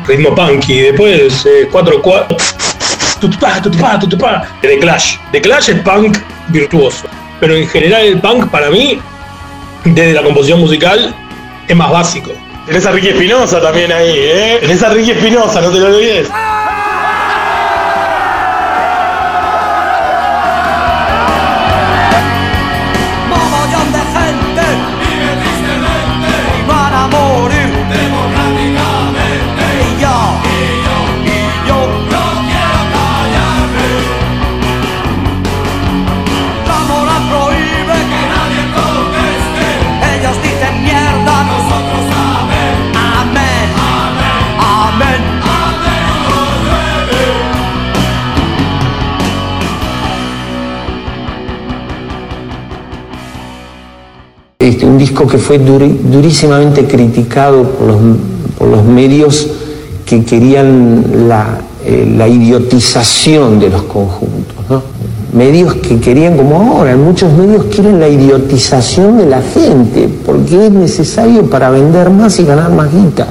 ritmo 0.05 0.35
punk 0.35 0.69
y 0.69 0.81
después 0.81 1.45
eh, 1.45 1.67
cuatro 1.71 2.01
cuatro 2.01 2.37
de 4.61 4.79
Clash. 4.79 5.15
De 5.31 5.41
Clash 5.41 5.69
es 5.69 5.79
punk 5.81 6.17
virtuoso, 6.49 7.07
pero 7.39 7.55
en 7.55 7.67
general 7.67 8.05
el 8.05 8.19
punk 8.19 8.49
para 8.49 8.69
mí 8.69 8.99
desde 9.85 10.13
la 10.13 10.23
composición 10.23 10.59
musical 10.59 11.15
es 11.67 11.75
más 11.75 11.89
básico. 11.89 12.31
Tenés 12.65 12.85
a 12.85 12.91
Ricky 12.91 13.07
Espinosa 13.07 13.61
también 13.61 13.91
ahí, 13.91 14.13
¿eh? 14.13 14.57
Tenés 14.59 14.83
a 14.83 14.89
Ricky 14.89 15.11
Espinosa, 15.11 15.61
no 15.61 15.71
te 15.71 15.79
lo 15.79 15.87
olvides. 15.87 16.29
Un 54.97 55.05
disco 55.05 55.27
que 55.27 55.37
fue 55.37 55.59
durísimamente 55.59 56.87
criticado 56.87 57.61
por 57.63 57.87
los, 57.87 57.97
por 58.57 58.67
los 58.67 58.83
medios 58.83 59.47
que 60.07 60.25
querían 60.25 61.27
la, 61.29 61.59
eh, 61.85 62.27
idiotización 62.27 63.59
de 63.59 63.69
los 63.69 63.83
conjuntos. 63.83 64.55
Medios 65.33 65.75
que 65.75 65.99
querían, 65.99 66.35
como 66.35 66.55
ahora, 66.55 66.95
muchos 66.95 67.31
medios 67.33 67.65
quieren 67.65 67.99
la 67.99 68.09
idiotización 68.09 69.19
de 69.19 69.27
la 69.27 69.41
gente, 69.41 70.09
porque 70.25 70.65
es 70.65 70.71
necesario 70.71 71.47
para 71.47 71.69
vender 71.69 72.09
más 72.09 72.39
y 72.39 72.45
ganar 72.45 72.71
más 72.71 72.91
guita. 72.91 73.27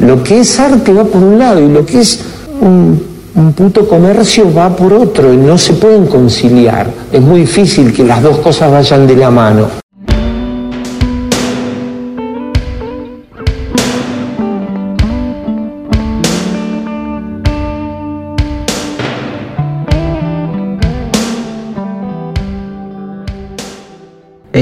Lo 0.00 0.20
que 0.24 0.40
es 0.40 0.58
arte 0.58 0.92
va 0.92 1.04
por 1.04 1.22
un 1.22 1.38
lado 1.38 1.60
y 1.60 1.68
lo 1.68 1.86
que 1.86 2.00
es 2.00 2.18
un 2.60 3.52
puto 3.52 3.86
comercio 3.86 4.52
va 4.52 4.74
por 4.74 4.92
otro 4.94 5.32
y 5.32 5.36
no 5.36 5.56
se 5.58 5.74
pueden 5.74 6.06
conciliar. 6.06 6.90
Es 7.12 7.20
muy 7.20 7.42
difícil 7.42 7.92
que 7.92 8.02
las 8.02 8.20
dos 8.20 8.38
cosas 8.38 8.72
vayan 8.72 9.06
de 9.06 9.14
la 9.14 9.30
mano. 9.30 9.83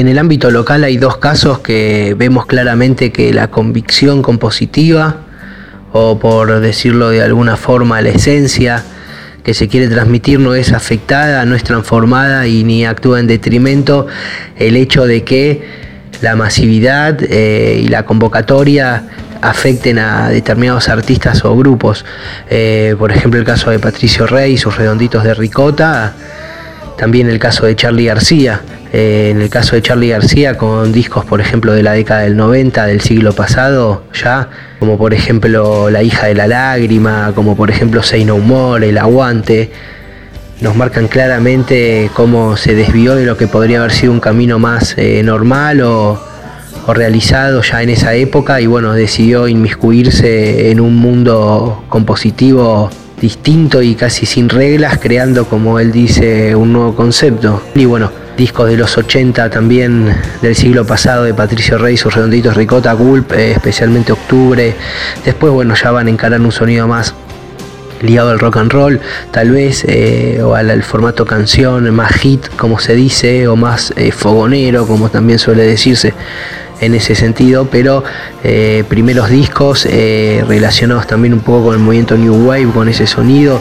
En 0.02 0.08
el 0.08 0.18
ámbito 0.18 0.50
local 0.50 0.82
hay 0.82 0.96
dos 0.96 1.18
casos 1.18 1.60
que 1.60 2.16
vemos 2.18 2.44
claramente 2.46 3.12
que 3.12 3.32
la 3.32 3.52
convicción 3.52 4.20
compositiva, 4.20 5.18
o 5.92 6.18
por 6.18 6.58
decirlo 6.58 7.10
de 7.10 7.22
alguna 7.22 7.56
forma, 7.56 8.02
la 8.02 8.08
esencia 8.08 8.82
que 9.44 9.54
se 9.54 9.68
quiere 9.68 9.86
transmitir 9.86 10.40
no 10.40 10.56
es 10.56 10.72
afectada, 10.72 11.44
no 11.44 11.54
es 11.54 11.62
transformada 11.62 12.48
y 12.48 12.64
ni 12.64 12.84
actúa 12.84 13.20
en 13.20 13.28
detrimento 13.28 14.08
el 14.56 14.74
hecho 14.74 15.06
de 15.06 15.22
que 15.22 15.62
la 16.20 16.34
masividad 16.34 17.20
eh, 17.22 17.80
y 17.84 17.86
la 17.86 18.04
convocatoria 18.04 19.04
afecten 19.40 20.00
a 20.00 20.30
determinados 20.30 20.88
artistas 20.88 21.44
o 21.44 21.56
grupos. 21.56 22.04
Eh, 22.50 22.96
por 22.98 23.12
ejemplo, 23.12 23.38
el 23.38 23.46
caso 23.46 23.70
de 23.70 23.78
Patricio 23.78 24.26
Rey, 24.26 24.58
sus 24.58 24.76
redonditos 24.76 25.22
de 25.22 25.32
ricota, 25.32 26.12
también 26.98 27.28
el 27.28 27.38
caso 27.38 27.66
de 27.66 27.76
Charlie 27.76 28.06
García. 28.06 28.62
Eh, 28.92 29.30
en 29.30 29.40
el 29.40 29.48
caso 29.48 29.74
de 29.74 29.80
Charlie 29.80 30.10
García, 30.10 30.58
con 30.58 30.92
discos, 30.92 31.24
por 31.24 31.40
ejemplo, 31.40 31.72
de 31.72 31.82
la 31.82 31.92
década 31.92 32.20
del 32.20 32.36
90, 32.36 32.84
del 32.84 33.00
siglo 33.00 33.32
pasado, 33.32 34.04
ya, 34.12 34.50
como 34.78 34.98
por 34.98 35.14
ejemplo 35.14 35.88
La 35.88 36.02
hija 36.02 36.26
de 36.26 36.34
la 36.34 36.46
lágrima, 36.46 37.32
como 37.34 37.56
por 37.56 37.70
ejemplo 37.70 38.02
Say 38.02 38.26
No 38.26 38.36
More, 38.36 38.90
El 38.90 38.98
Aguante, 38.98 39.70
nos 40.60 40.76
marcan 40.76 41.08
claramente 41.08 42.10
cómo 42.12 42.58
se 42.58 42.74
desvió 42.74 43.14
de 43.14 43.24
lo 43.24 43.38
que 43.38 43.46
podría 43.46 43.78
haber 43.78 43.92
sido 43.92 44.12
un 44.12 44.20
camino 44.20 44.58
más 44.58 44.94
eh, 44.98 45.22
normal 45.22 45.80
o, 45.80 46.22
o 46.86 46.94
realizado 46.94 47.62
ya 47.62 47.82
en 47.82 47.88
esa 47.88 48.14
época 48.14 48.60
y 48.60 48.66
bueno, 48.66 48.92
decidió 48.92 49.48
inmiscuirse 49.48 50.70
en 50.70 50.80
un 50.80 50.96
mundo 50.96 51.82
compositivo 51.88 52.90
distinto 53.22 53.80
y 53.80 53.94
casi 53.94 54.26
sin 54.26 54.48
reglas, 54.48 54.98
creando, 54.98 55.46
como 55.46 55.78
él 55.78 55.92
dice, 55.92 56.56
un 56.56 56.72
nuevo 56.72 56.94
concepto. 56.96 57.62
Y 57.74 57.84
bueno, 57.84 58.10
discos 58.36 58.68
de 58.68 58.76
los 58.76 58.98
80 58.98 59.48
también 59.48 60.12
del 60.42 60.56
siglo 60.56 60.84
pasado 60.84 61.22
de 61.22 61.32
Patricio 61.32 61.78
Rey, 61.78 61.96
sus 61.96 62.12
redonditos 62.12 62.56
Ricota, 62.56 62.92
Gulp, 62.94 63.32
eh, 63.32 63.52
especialmente 63.52 64.12
Octubre. 64.12 64.74
Después, 65.24 65.52
bueno, 65.52 65.74
ya 65.76 65.92
van 65.92 66.08
a 66.08 66.10
encarar 66.10 66.40
un 66.40 66.50
sonido 66.50 66.88
más 66.88 67.14
ligado 68.00 68.30
al 68.30 68.40
rock 68.40 68.56
and 68.56 68.72
roll, 68.72 69.00
tal 69.30 69.52
vez, 69.52 69.84
eh, 69.86 70.40
o 70.42 70.56
al, 70.56 70.82
formato 70.82 71.24
canción, 71.24 71.88
más 71.94 72.12
hit, 72.14 72.48
como 72.56 72.80
se 72.80 72.96
dice, 72.96 73.46
o 73.46 73.54
más 73.54 73.92
eh, 73.96 74.10
fogonero, 74.10 74.84
como 74.88 75.08
también 75.10 75.38
suele 75.38 75.62
decirse 75.62 76.12
en 76.82 76.94
ese 76.94 77.14
sentido, 77.14 77.68
pero 77.70 78.02
eh, 78.42 78.84
primeros 78.88 79.30
discos 79.30 79.86
eh, 79.88 80.44
relacionados 80.46 81.06
también 81.06 81.32
un 81.32 81.40
poco 81.40 81.66
con 81.66 81.74
el 81.74 81.80
movimiento 81.80 82.16
New 82.16 82.48
Wave, 82.48 82.66
con 82.74 82.88
ese 82.88 83.06
sonido, 83.06 83.60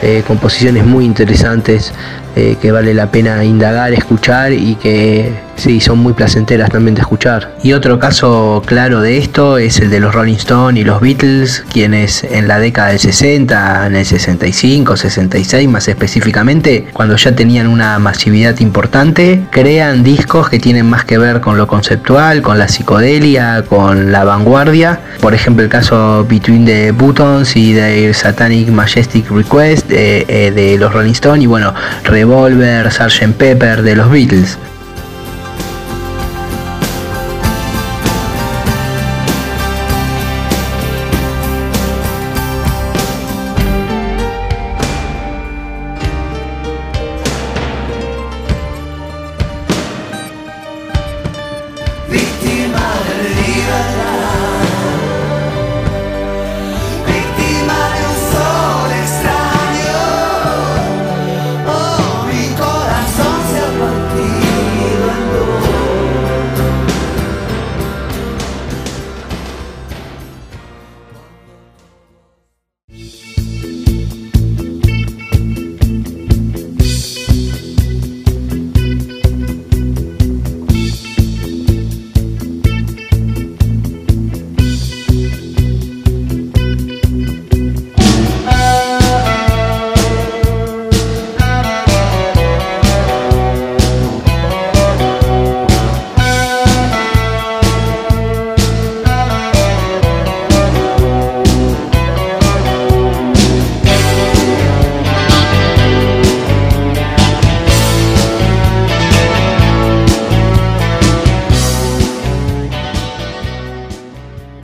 eh, 0.00 0.24
composiciones 0.26 0.84
muy 0.84 1.04
interesantes 1.04 1.92
eh, 2.36 2.56
que 2.60 2.72
vale 2.72 2.94
la 2.94 3.10
pena 3.10 3.44
indagar, 3.44 3.92
escuchar 3.92 4.52
y 4.52 4.76
que 4.76 5.32
sí, 5.56 5.80
son 5.80 5.98
muy 5.98 6.12
placenteras 6.12 6.70
también 6.70 6.94
de 6.94 7.02
escuchar. 7.02 7.54
Y 7.62 7.72
otro 7.72 7.98
caso 7.98 8.62
claro 8.66 9.00
de 9.00 9.18
esto 9.18 9.58
es 9.58 9.78
el 9.78 9.90
de 9.90 10.00
los 10.00 10.14
Rolling 10.14 10.34
Stones 10.34 10.80
y 10.80 10.84
los 10.84 11.00
Beatles, 11.00 11.64
quienes 11.72 12.24
en 12.24 12.48
la 12.48 12.58
década 12.58 12.88
del 12.88 12.98
60, 12.98 13.86
en 13.86 13.96
el 13.96 14.04
65, 14.04 14.96
66 14.96 15.68
más 15.68 15.88
específicamente, 15.88 16.86
cuando 16.92 17.16
ya 17.16 17.34
tenían 17.34 17.66
una 17.66 17.98
masividad 17.98 18.58
importante, 18.60 19.42
crean 19.50 20.02
discos 20.02 20.48
que 20.48 20.58
tienen 20.58 20.88
más 20.88 21.04
que 21.04 21.18
ver 21.18 21.40
con 21.40 21.56
lo 21.56 21.66
conceptual, 21.66 22.42
con 22.42 22.58
la 22.58 22.68
psicodelia, 22.68 23.64
con 23.68 24.10
la 24.10 24.24
vanguardia. 24.24 25.00
Por 25.20 25.34
ejemplo, 25.34 25.62
el 25.62 25.70
caso 25.70 26.26
Between 26.28 26.64
the 26.64 26.92
Buttons 26.92 27.56
y 27.56 27.72
de 27.72 28.12
Satanic 28.14 28.68
Majestic 28.70 29.30
Request 29.30 29.88
de, 29.88 30.24
eh, 30.28 30.50
de 30.50 30.78
los 30.78 30.92
Rolling 30.92 31.12
Stones 31.12 31.44
y 31.44 31.46
bueno, 31.46 31.74
Revolver, 32.22 32.88
Sgt. 32.88 33.32
Pepper 33.36 33.82
de 33.82 33.96
los 33.96 34.08
Beatles. 34.08 34.56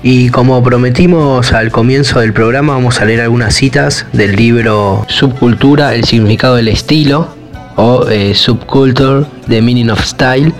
Y 0.02 0.28
como 0.28 0.62
prometimos 0.62 1.52
al 1.52 1.72
comienzo 1.72 2.20
del 2.20 2.32
programa, 2.32 2.74
vamos 2.74 3.00
a 3.00 3.04
leer 3.04 3.20
algunas 3.20 3.54
citas 3.54 4.06
del 4.12 4.36
libro 4.36 5.04
Subcultura, 5.08 5.94
el 5.94 6.04
significado 6.04 6.54
del 6.54 6.68
estilo, 6.68 7.28
o 7.74 8.08
eh, 8.08 8.34
Subculture, 8.34 9.26
The 9.48 9.60
Meaning 9.60 9.90
of 9.90 10.04
Style, 10.04 10.52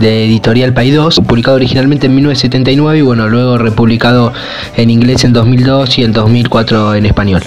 de 0.00 0.24
Editorial 0.24 0.72
Paidós, 0.72 1.20
publicado 1.20 1.56
originalmente 1.56 2.06
en 2.06 2.14
1979 2.16 2.98
y 2.98 3.02
bueno, 3.02 3.28
luego 3.28 3.58
republicado 3.58 4.32
en 4.76 4.90
inglés 4.90 5.24
en 5.24 5.32
2002 5.34 5.98
y 5.98 6.04
en 6.04 6.12
2004 6.12 6.94
en 6.94 7.06
español. 7.06 7.42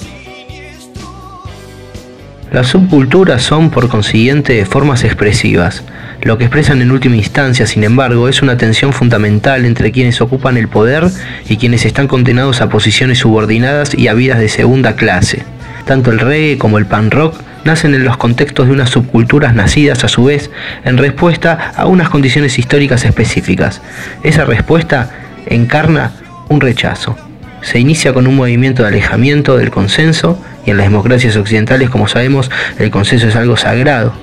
Las 2.53 2.67
subculturas 2.67 3.41
son, 3.41 3.71
por 3.71 3.89
consiguiente, 3.89 4.63
formas 4.67 5.03
expresivas. 5.03 5.83
Lo 6.21 6.37
que 6.37 6.43
expresan 6.43 6.83
en 6.83 6.91
última 6.91 7.15
instancia, 7.15 7.65
sin 7.65 7.83
embargo, 7.83 8.29
es 8.29 8.43
una 8.43 8.57
tensión 8.57 8.93
fundamental 8.93 9.65
entre 9.65 9.91
quienes 9.91 10.21
ocupan 10.21 10.55
el 10.57 10.67
poder 10.67 11.09
y 11.49 11.57
quienes 11.57 11.83
están 11.83 12.07
condenados 12.07 12.61
a 12.61 12.69
posiciones 12.69 13.17
subordinadas 13.17 13.95
y 13.95 14.07
a 14.07 14.13
vidas 14.13 14.37
de 14.37 14.49
segunda 14.49 14.95
clase. 14.95 15.41
Tanto 15.85 16.11
el 16.11 16.19
reggae 16.19 16.59
como 16.59 16.77
el 16.77 16.85
pan 16.85 17.09
rock 17.09 17.41
nacen 17.65 17.95
en 17.95 18.05
los 18.05 18.17
contextos 18.17 18.67
de 18.67 18.73
unas 18.73 18.91
subculturas 18.91 19.55
nacidas 19.55 20.03
a 20.03 20.07
su 20.07 20.25
vez 20.25 20.51
en 20.85 20.99
respuesta 20.99 21.71
a 21.75 21.87
unas 21.87 22.09
condiciones 22.09 22.59
históricas 22.59 23.03
específicas. 23.03 23.81
Esa 24.21 24.45
respuesta 24.45 25.09
encarna 25.47 26.11
un 26.49 26.61
rechazo. 26.61 27.17
Se 27.63 27.79
inicia 27.79 28.13
con 28.13 28.27
un 28.27 28.35
movimiento 28.35 28.83
de 28.83 28.89
alejamiento 28.89 29.57
del 29.57 29.71
consenso 29.71 30.37
y 30.65 30.71
en 30.71 30.77
las 30.77 30.85
democracias 30.87 31.35
occidentales, 31.35 31.89
como 31.89 32.07
sabemos, 32.07 32.49
el 32.79 32.91
consenso 32.91 33.27
es 33.27 33.35
algo 33.35 33.57
sagrado. 33.57 34.13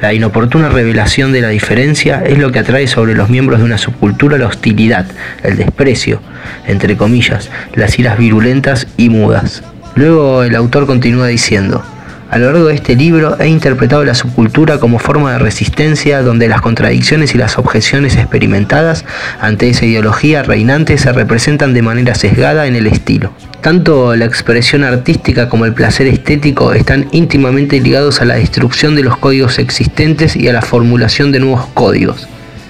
La 0.00 0.14
inoportuna 0.14 0.68
revelación 0.68 1.32
de 1.32 1.40
la 1.40 1.48
diferencia 1.48 2.22
es 2.24 2.38
lo 2.38 2.52
que 2.52 2.60
atrae 2.60 2.86
sobre 2.86 3.14
los 3.14 3.28
miembros 3.28 3.58
de 3.58 3.64
una 3.64 3.78
subcultura 3.78 4.38
la 4.38 4.46
hostilidad, 4.46 5.06
el 5.42 5.56
desprecio, 5.56 6.20
entre 6.66 6.96
comillas, 6.96 7.50
las 7.74 7.98
iras 7.98 8.18
virulentas 8.18 8.86
y 8.96 9.08
mudas. 9.10 9.62
Luego 9.94 10.44
el 10.44 10.54
autor 10.54 10.86
continúa 10.86 11.26
diciendo, 11.26 11.84
a 12.30 12.38
lo 12.38 12.52
largo 12.52 12.68
de 12.68 12.74
este 12.74 12.94
libro 12.94 13.36
he 13.40 13.48
interpretado 13.48 14.04
la 14.04 14.14
subcultura 14.14 14.78
como 14.78 14.98
forma 14.98 15.32
de 15.32 15.38
resistencia 15.38 16.22
donde 16.22 16.48
las 16.48 16.60
contradicciones 16.60 17.34
y 17.34 17.38
las 17.38 17.56
objeciones 17.56 18.16
experimentadas 18.16 19.04
ante 19.40 19.70
esa 19.70 19.86
ideología 19.86 20.42
reinante 20.42 20.98
se 20.98 21.12
representan 21.12 21.72
de 21.72 21.82
manera 21.82 22.14
sesgada 22.14 22.66
en 22.66 22.76
el 22.76 22.86
estilo. 22.86 23.32
Tanto 23.62 24.14
la 24.14 24.26
expresión 24.26 24.84
artística 24.84 25.48
como 25.48 25.64
el 25.64 25.72
placer 25.72 26.06
estético 26.06 26.74
están 26.74 27.08
íntimamente 27.12 27.80
ligados 27.80 28.20
a 28.20 28.26
la 28.26 28.34
destrucción 28.34 28.94
de 28.94 29.02
los 29.02 29.16
códigos 29.16 29.58
existentes 29.58 30.36
y 30.36 30.48
a 30.48 30.52
la 30.52 30.62
formulación 30.62 31.32
de 31.32 31.40
nuevos 31.40 31.66
códigos. 31.74 32.28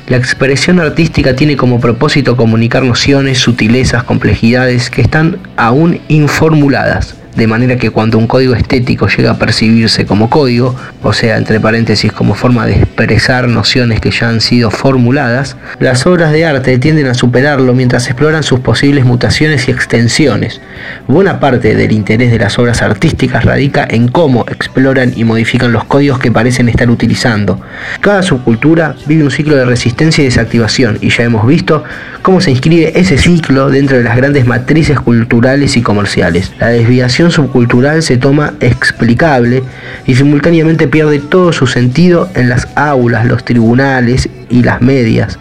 La 0.09 0.17
expresión 0.17 0.81
artística 0.81 1.37
tiene 1.37 1.59
como 1.59 1.81
propósito 1.81 2.35
comunicar 2.35 2.83
nociones, 2.83 3.39
sutilezas, 3.39 4.05
complejidades 4.05 4.89
que 4.89 5.03
están 5.03 5.37
aún 5.59 6.01
informuladas, 6.09 7.18
de 7.39 7.47
manera 7.47 7.77
que 7.77 7.91
cuando 7.91 8.19
un 8.19 8.27
código 8.27 8.55
estético 8.55 9.07
llega 9.07 9.31
a 9.31 9.39
percibirse 9.39 10.05
como 10.05 10.29
código, 10.29 10.75
o 11.05 11.13
sea, 11.13 11.37
entre 11.37 11.61
paréntesis 11.61 12.13
como 12.13 12.35
forma 12.35 12.67
de 12.67 12.73
expresar 12.73 13.49
nociones 13.49 14.01
que 14.01 14.11
ya 14.11 14.29
han 14.29 14.41
sido 14.41 14.73
formuladas, 14.73 15.57
las 15.79 16.05
obras 16.05 16.33
de 16.33 16.45
arte 16.45 16.79
tienden 16.79 17.07
a 17.07 17.15
superarlo 17.15 17.75
mientras 17.75 18.07
exploran 18.09 18.43
sus 18.43 18.59
posibles 18.59 19.05
mutaciones 19.05 19.69
y 19.69 19.71
extensiones. 19.71 20.61
Buena 21.07 21.39
parte 21.39 21.77
del 21.77 21.93
interés 21.93 22.33
de 22.33 22.41
las 22.41 22.59
obras 22.59 22.83
artísticas 22.83 23.45
radica 23.45 23.87
en 23.89 24.09
cómo 24.09 24.45
exploran 24.49 25.13
y 25.15 25.23
modifican 25.23 25.71
los 25.71 25.85
códigos 25.85 26.19
que 26.19 26.33
parecen 26.33 26.69
estar 26.69 26.91
utilizando. 26.91 27.61
Cada 28.01 28.25
subcultura 28.25 28.97
vive 29.07 29.23
un 29.23 29.31
ciclo 29.31 29.55
de 29.55 29.65
resistencia 29.65 30.23
y 30.23 30.27
desactivación, 30.27 30.99
y 31.01 31.11
ya 31.11 31.23
hemos 31.23 31.47
visto 31.47 31.85
cómo 32.23 32.41
se 32.41 32.51
inscribe 32.51 32.99
ese 32.99 33.17
ciclo 33.17 33.71
dentro 33.71 33.97
de 33.97 34.03
las 34.03 34.17
grandes 34.17 34.45
matrices 34.45 34.99
culturales 34.99 35.77
y 35.77 35.83
comerciales. 35.83 36.53
La 36.59 36.67
desviación 36.67 37.28
subcultural 37.31 38.03
se 38.03 38.17
toma 38.17 38.55
explicable 38.61 39.63
y 40.07 40.15
simultáneamente 40.15 40.89
pierde 40.89 41.19
todo 41.19 41.53
su 41.53 41.67
sentido 41.67 42.29
en 42.35 42.49
las 42.49 42.69
aulas, 42.75 43.27
los 43.27 43.45
tribunales 43.45 44.29
y 44.49 44.63
las 44.63 44.81
medias. 44.81 45.39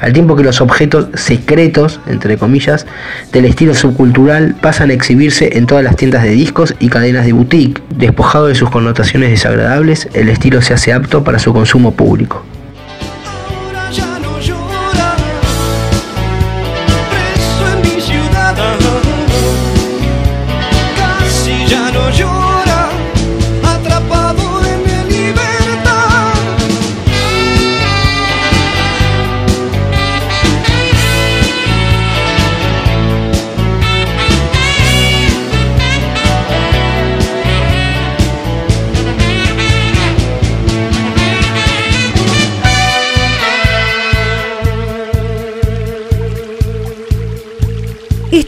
Al 0.00 0.14
tiempo 0.14 0.34
que 0.34 0.42
los 0.42 0.62
objetos 0.62 1.08
secretos, 1.14 2.00
entre 2.06 2.38
comillas, 2.38 2.86
del 3.32 3.44
estilo 3.44 3.74
subcultural 3.74 4.54
pasan 4.60 4.90
a 4.90 4.94
exhibirse 4.94 5.58
en 5.58 5.66
todas 5.66 5.84
las 5.84 5.96
tiendas 5.96 6.22
de 6.22 6.30
discos 6.30 6.74
y 6.80 6.88
cadenas 6.88 7.26
de 7.26 7.34
boutique. 7.34 7.82
Despojado 7.94 8.46
de 8.46 8.54
sus 8.54 8.70
connotaciones 8.70 9.30
desagradables, 9.30 10.08
el 10.14 10.30
estilo 10.30 10.62
se 10.62 10.72
hace 10.72 10.94
apto 10.94 11.22
para 11.22 11.38
su 11.38 11.52
consumo 11.52 11.92
público. 11.92 12.44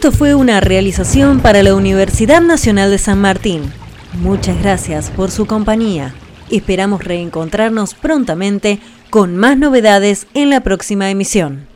Esto 0.03 0.19
fue 0.19 0.35
una 0.35 0.59
realización 0.59 1.39
para 1.39 1.63
la 1.63 1.77
Universidad 1.77 2.41
Nacional 2.41 2.91
de 2.91 2.99
San 2.99 3.21
Martín. 3.21 3.73
Muchas 4.15 4.61
gracias 4.61 5.13
por 5.13 5.31
su 5.31 5.47
compañía. 5.47 6.13
Esperamos 6.51 7.05
reencontrarnos 7.05 7.95
prontamente 7.95 8.81
con 9.11 9.37
más 9.37 9.57
novedades 9.57 10.27
en 10.35 10.51
la 10.51 10.61
próxima 10.63 11.09
emisión. 11.09 11.72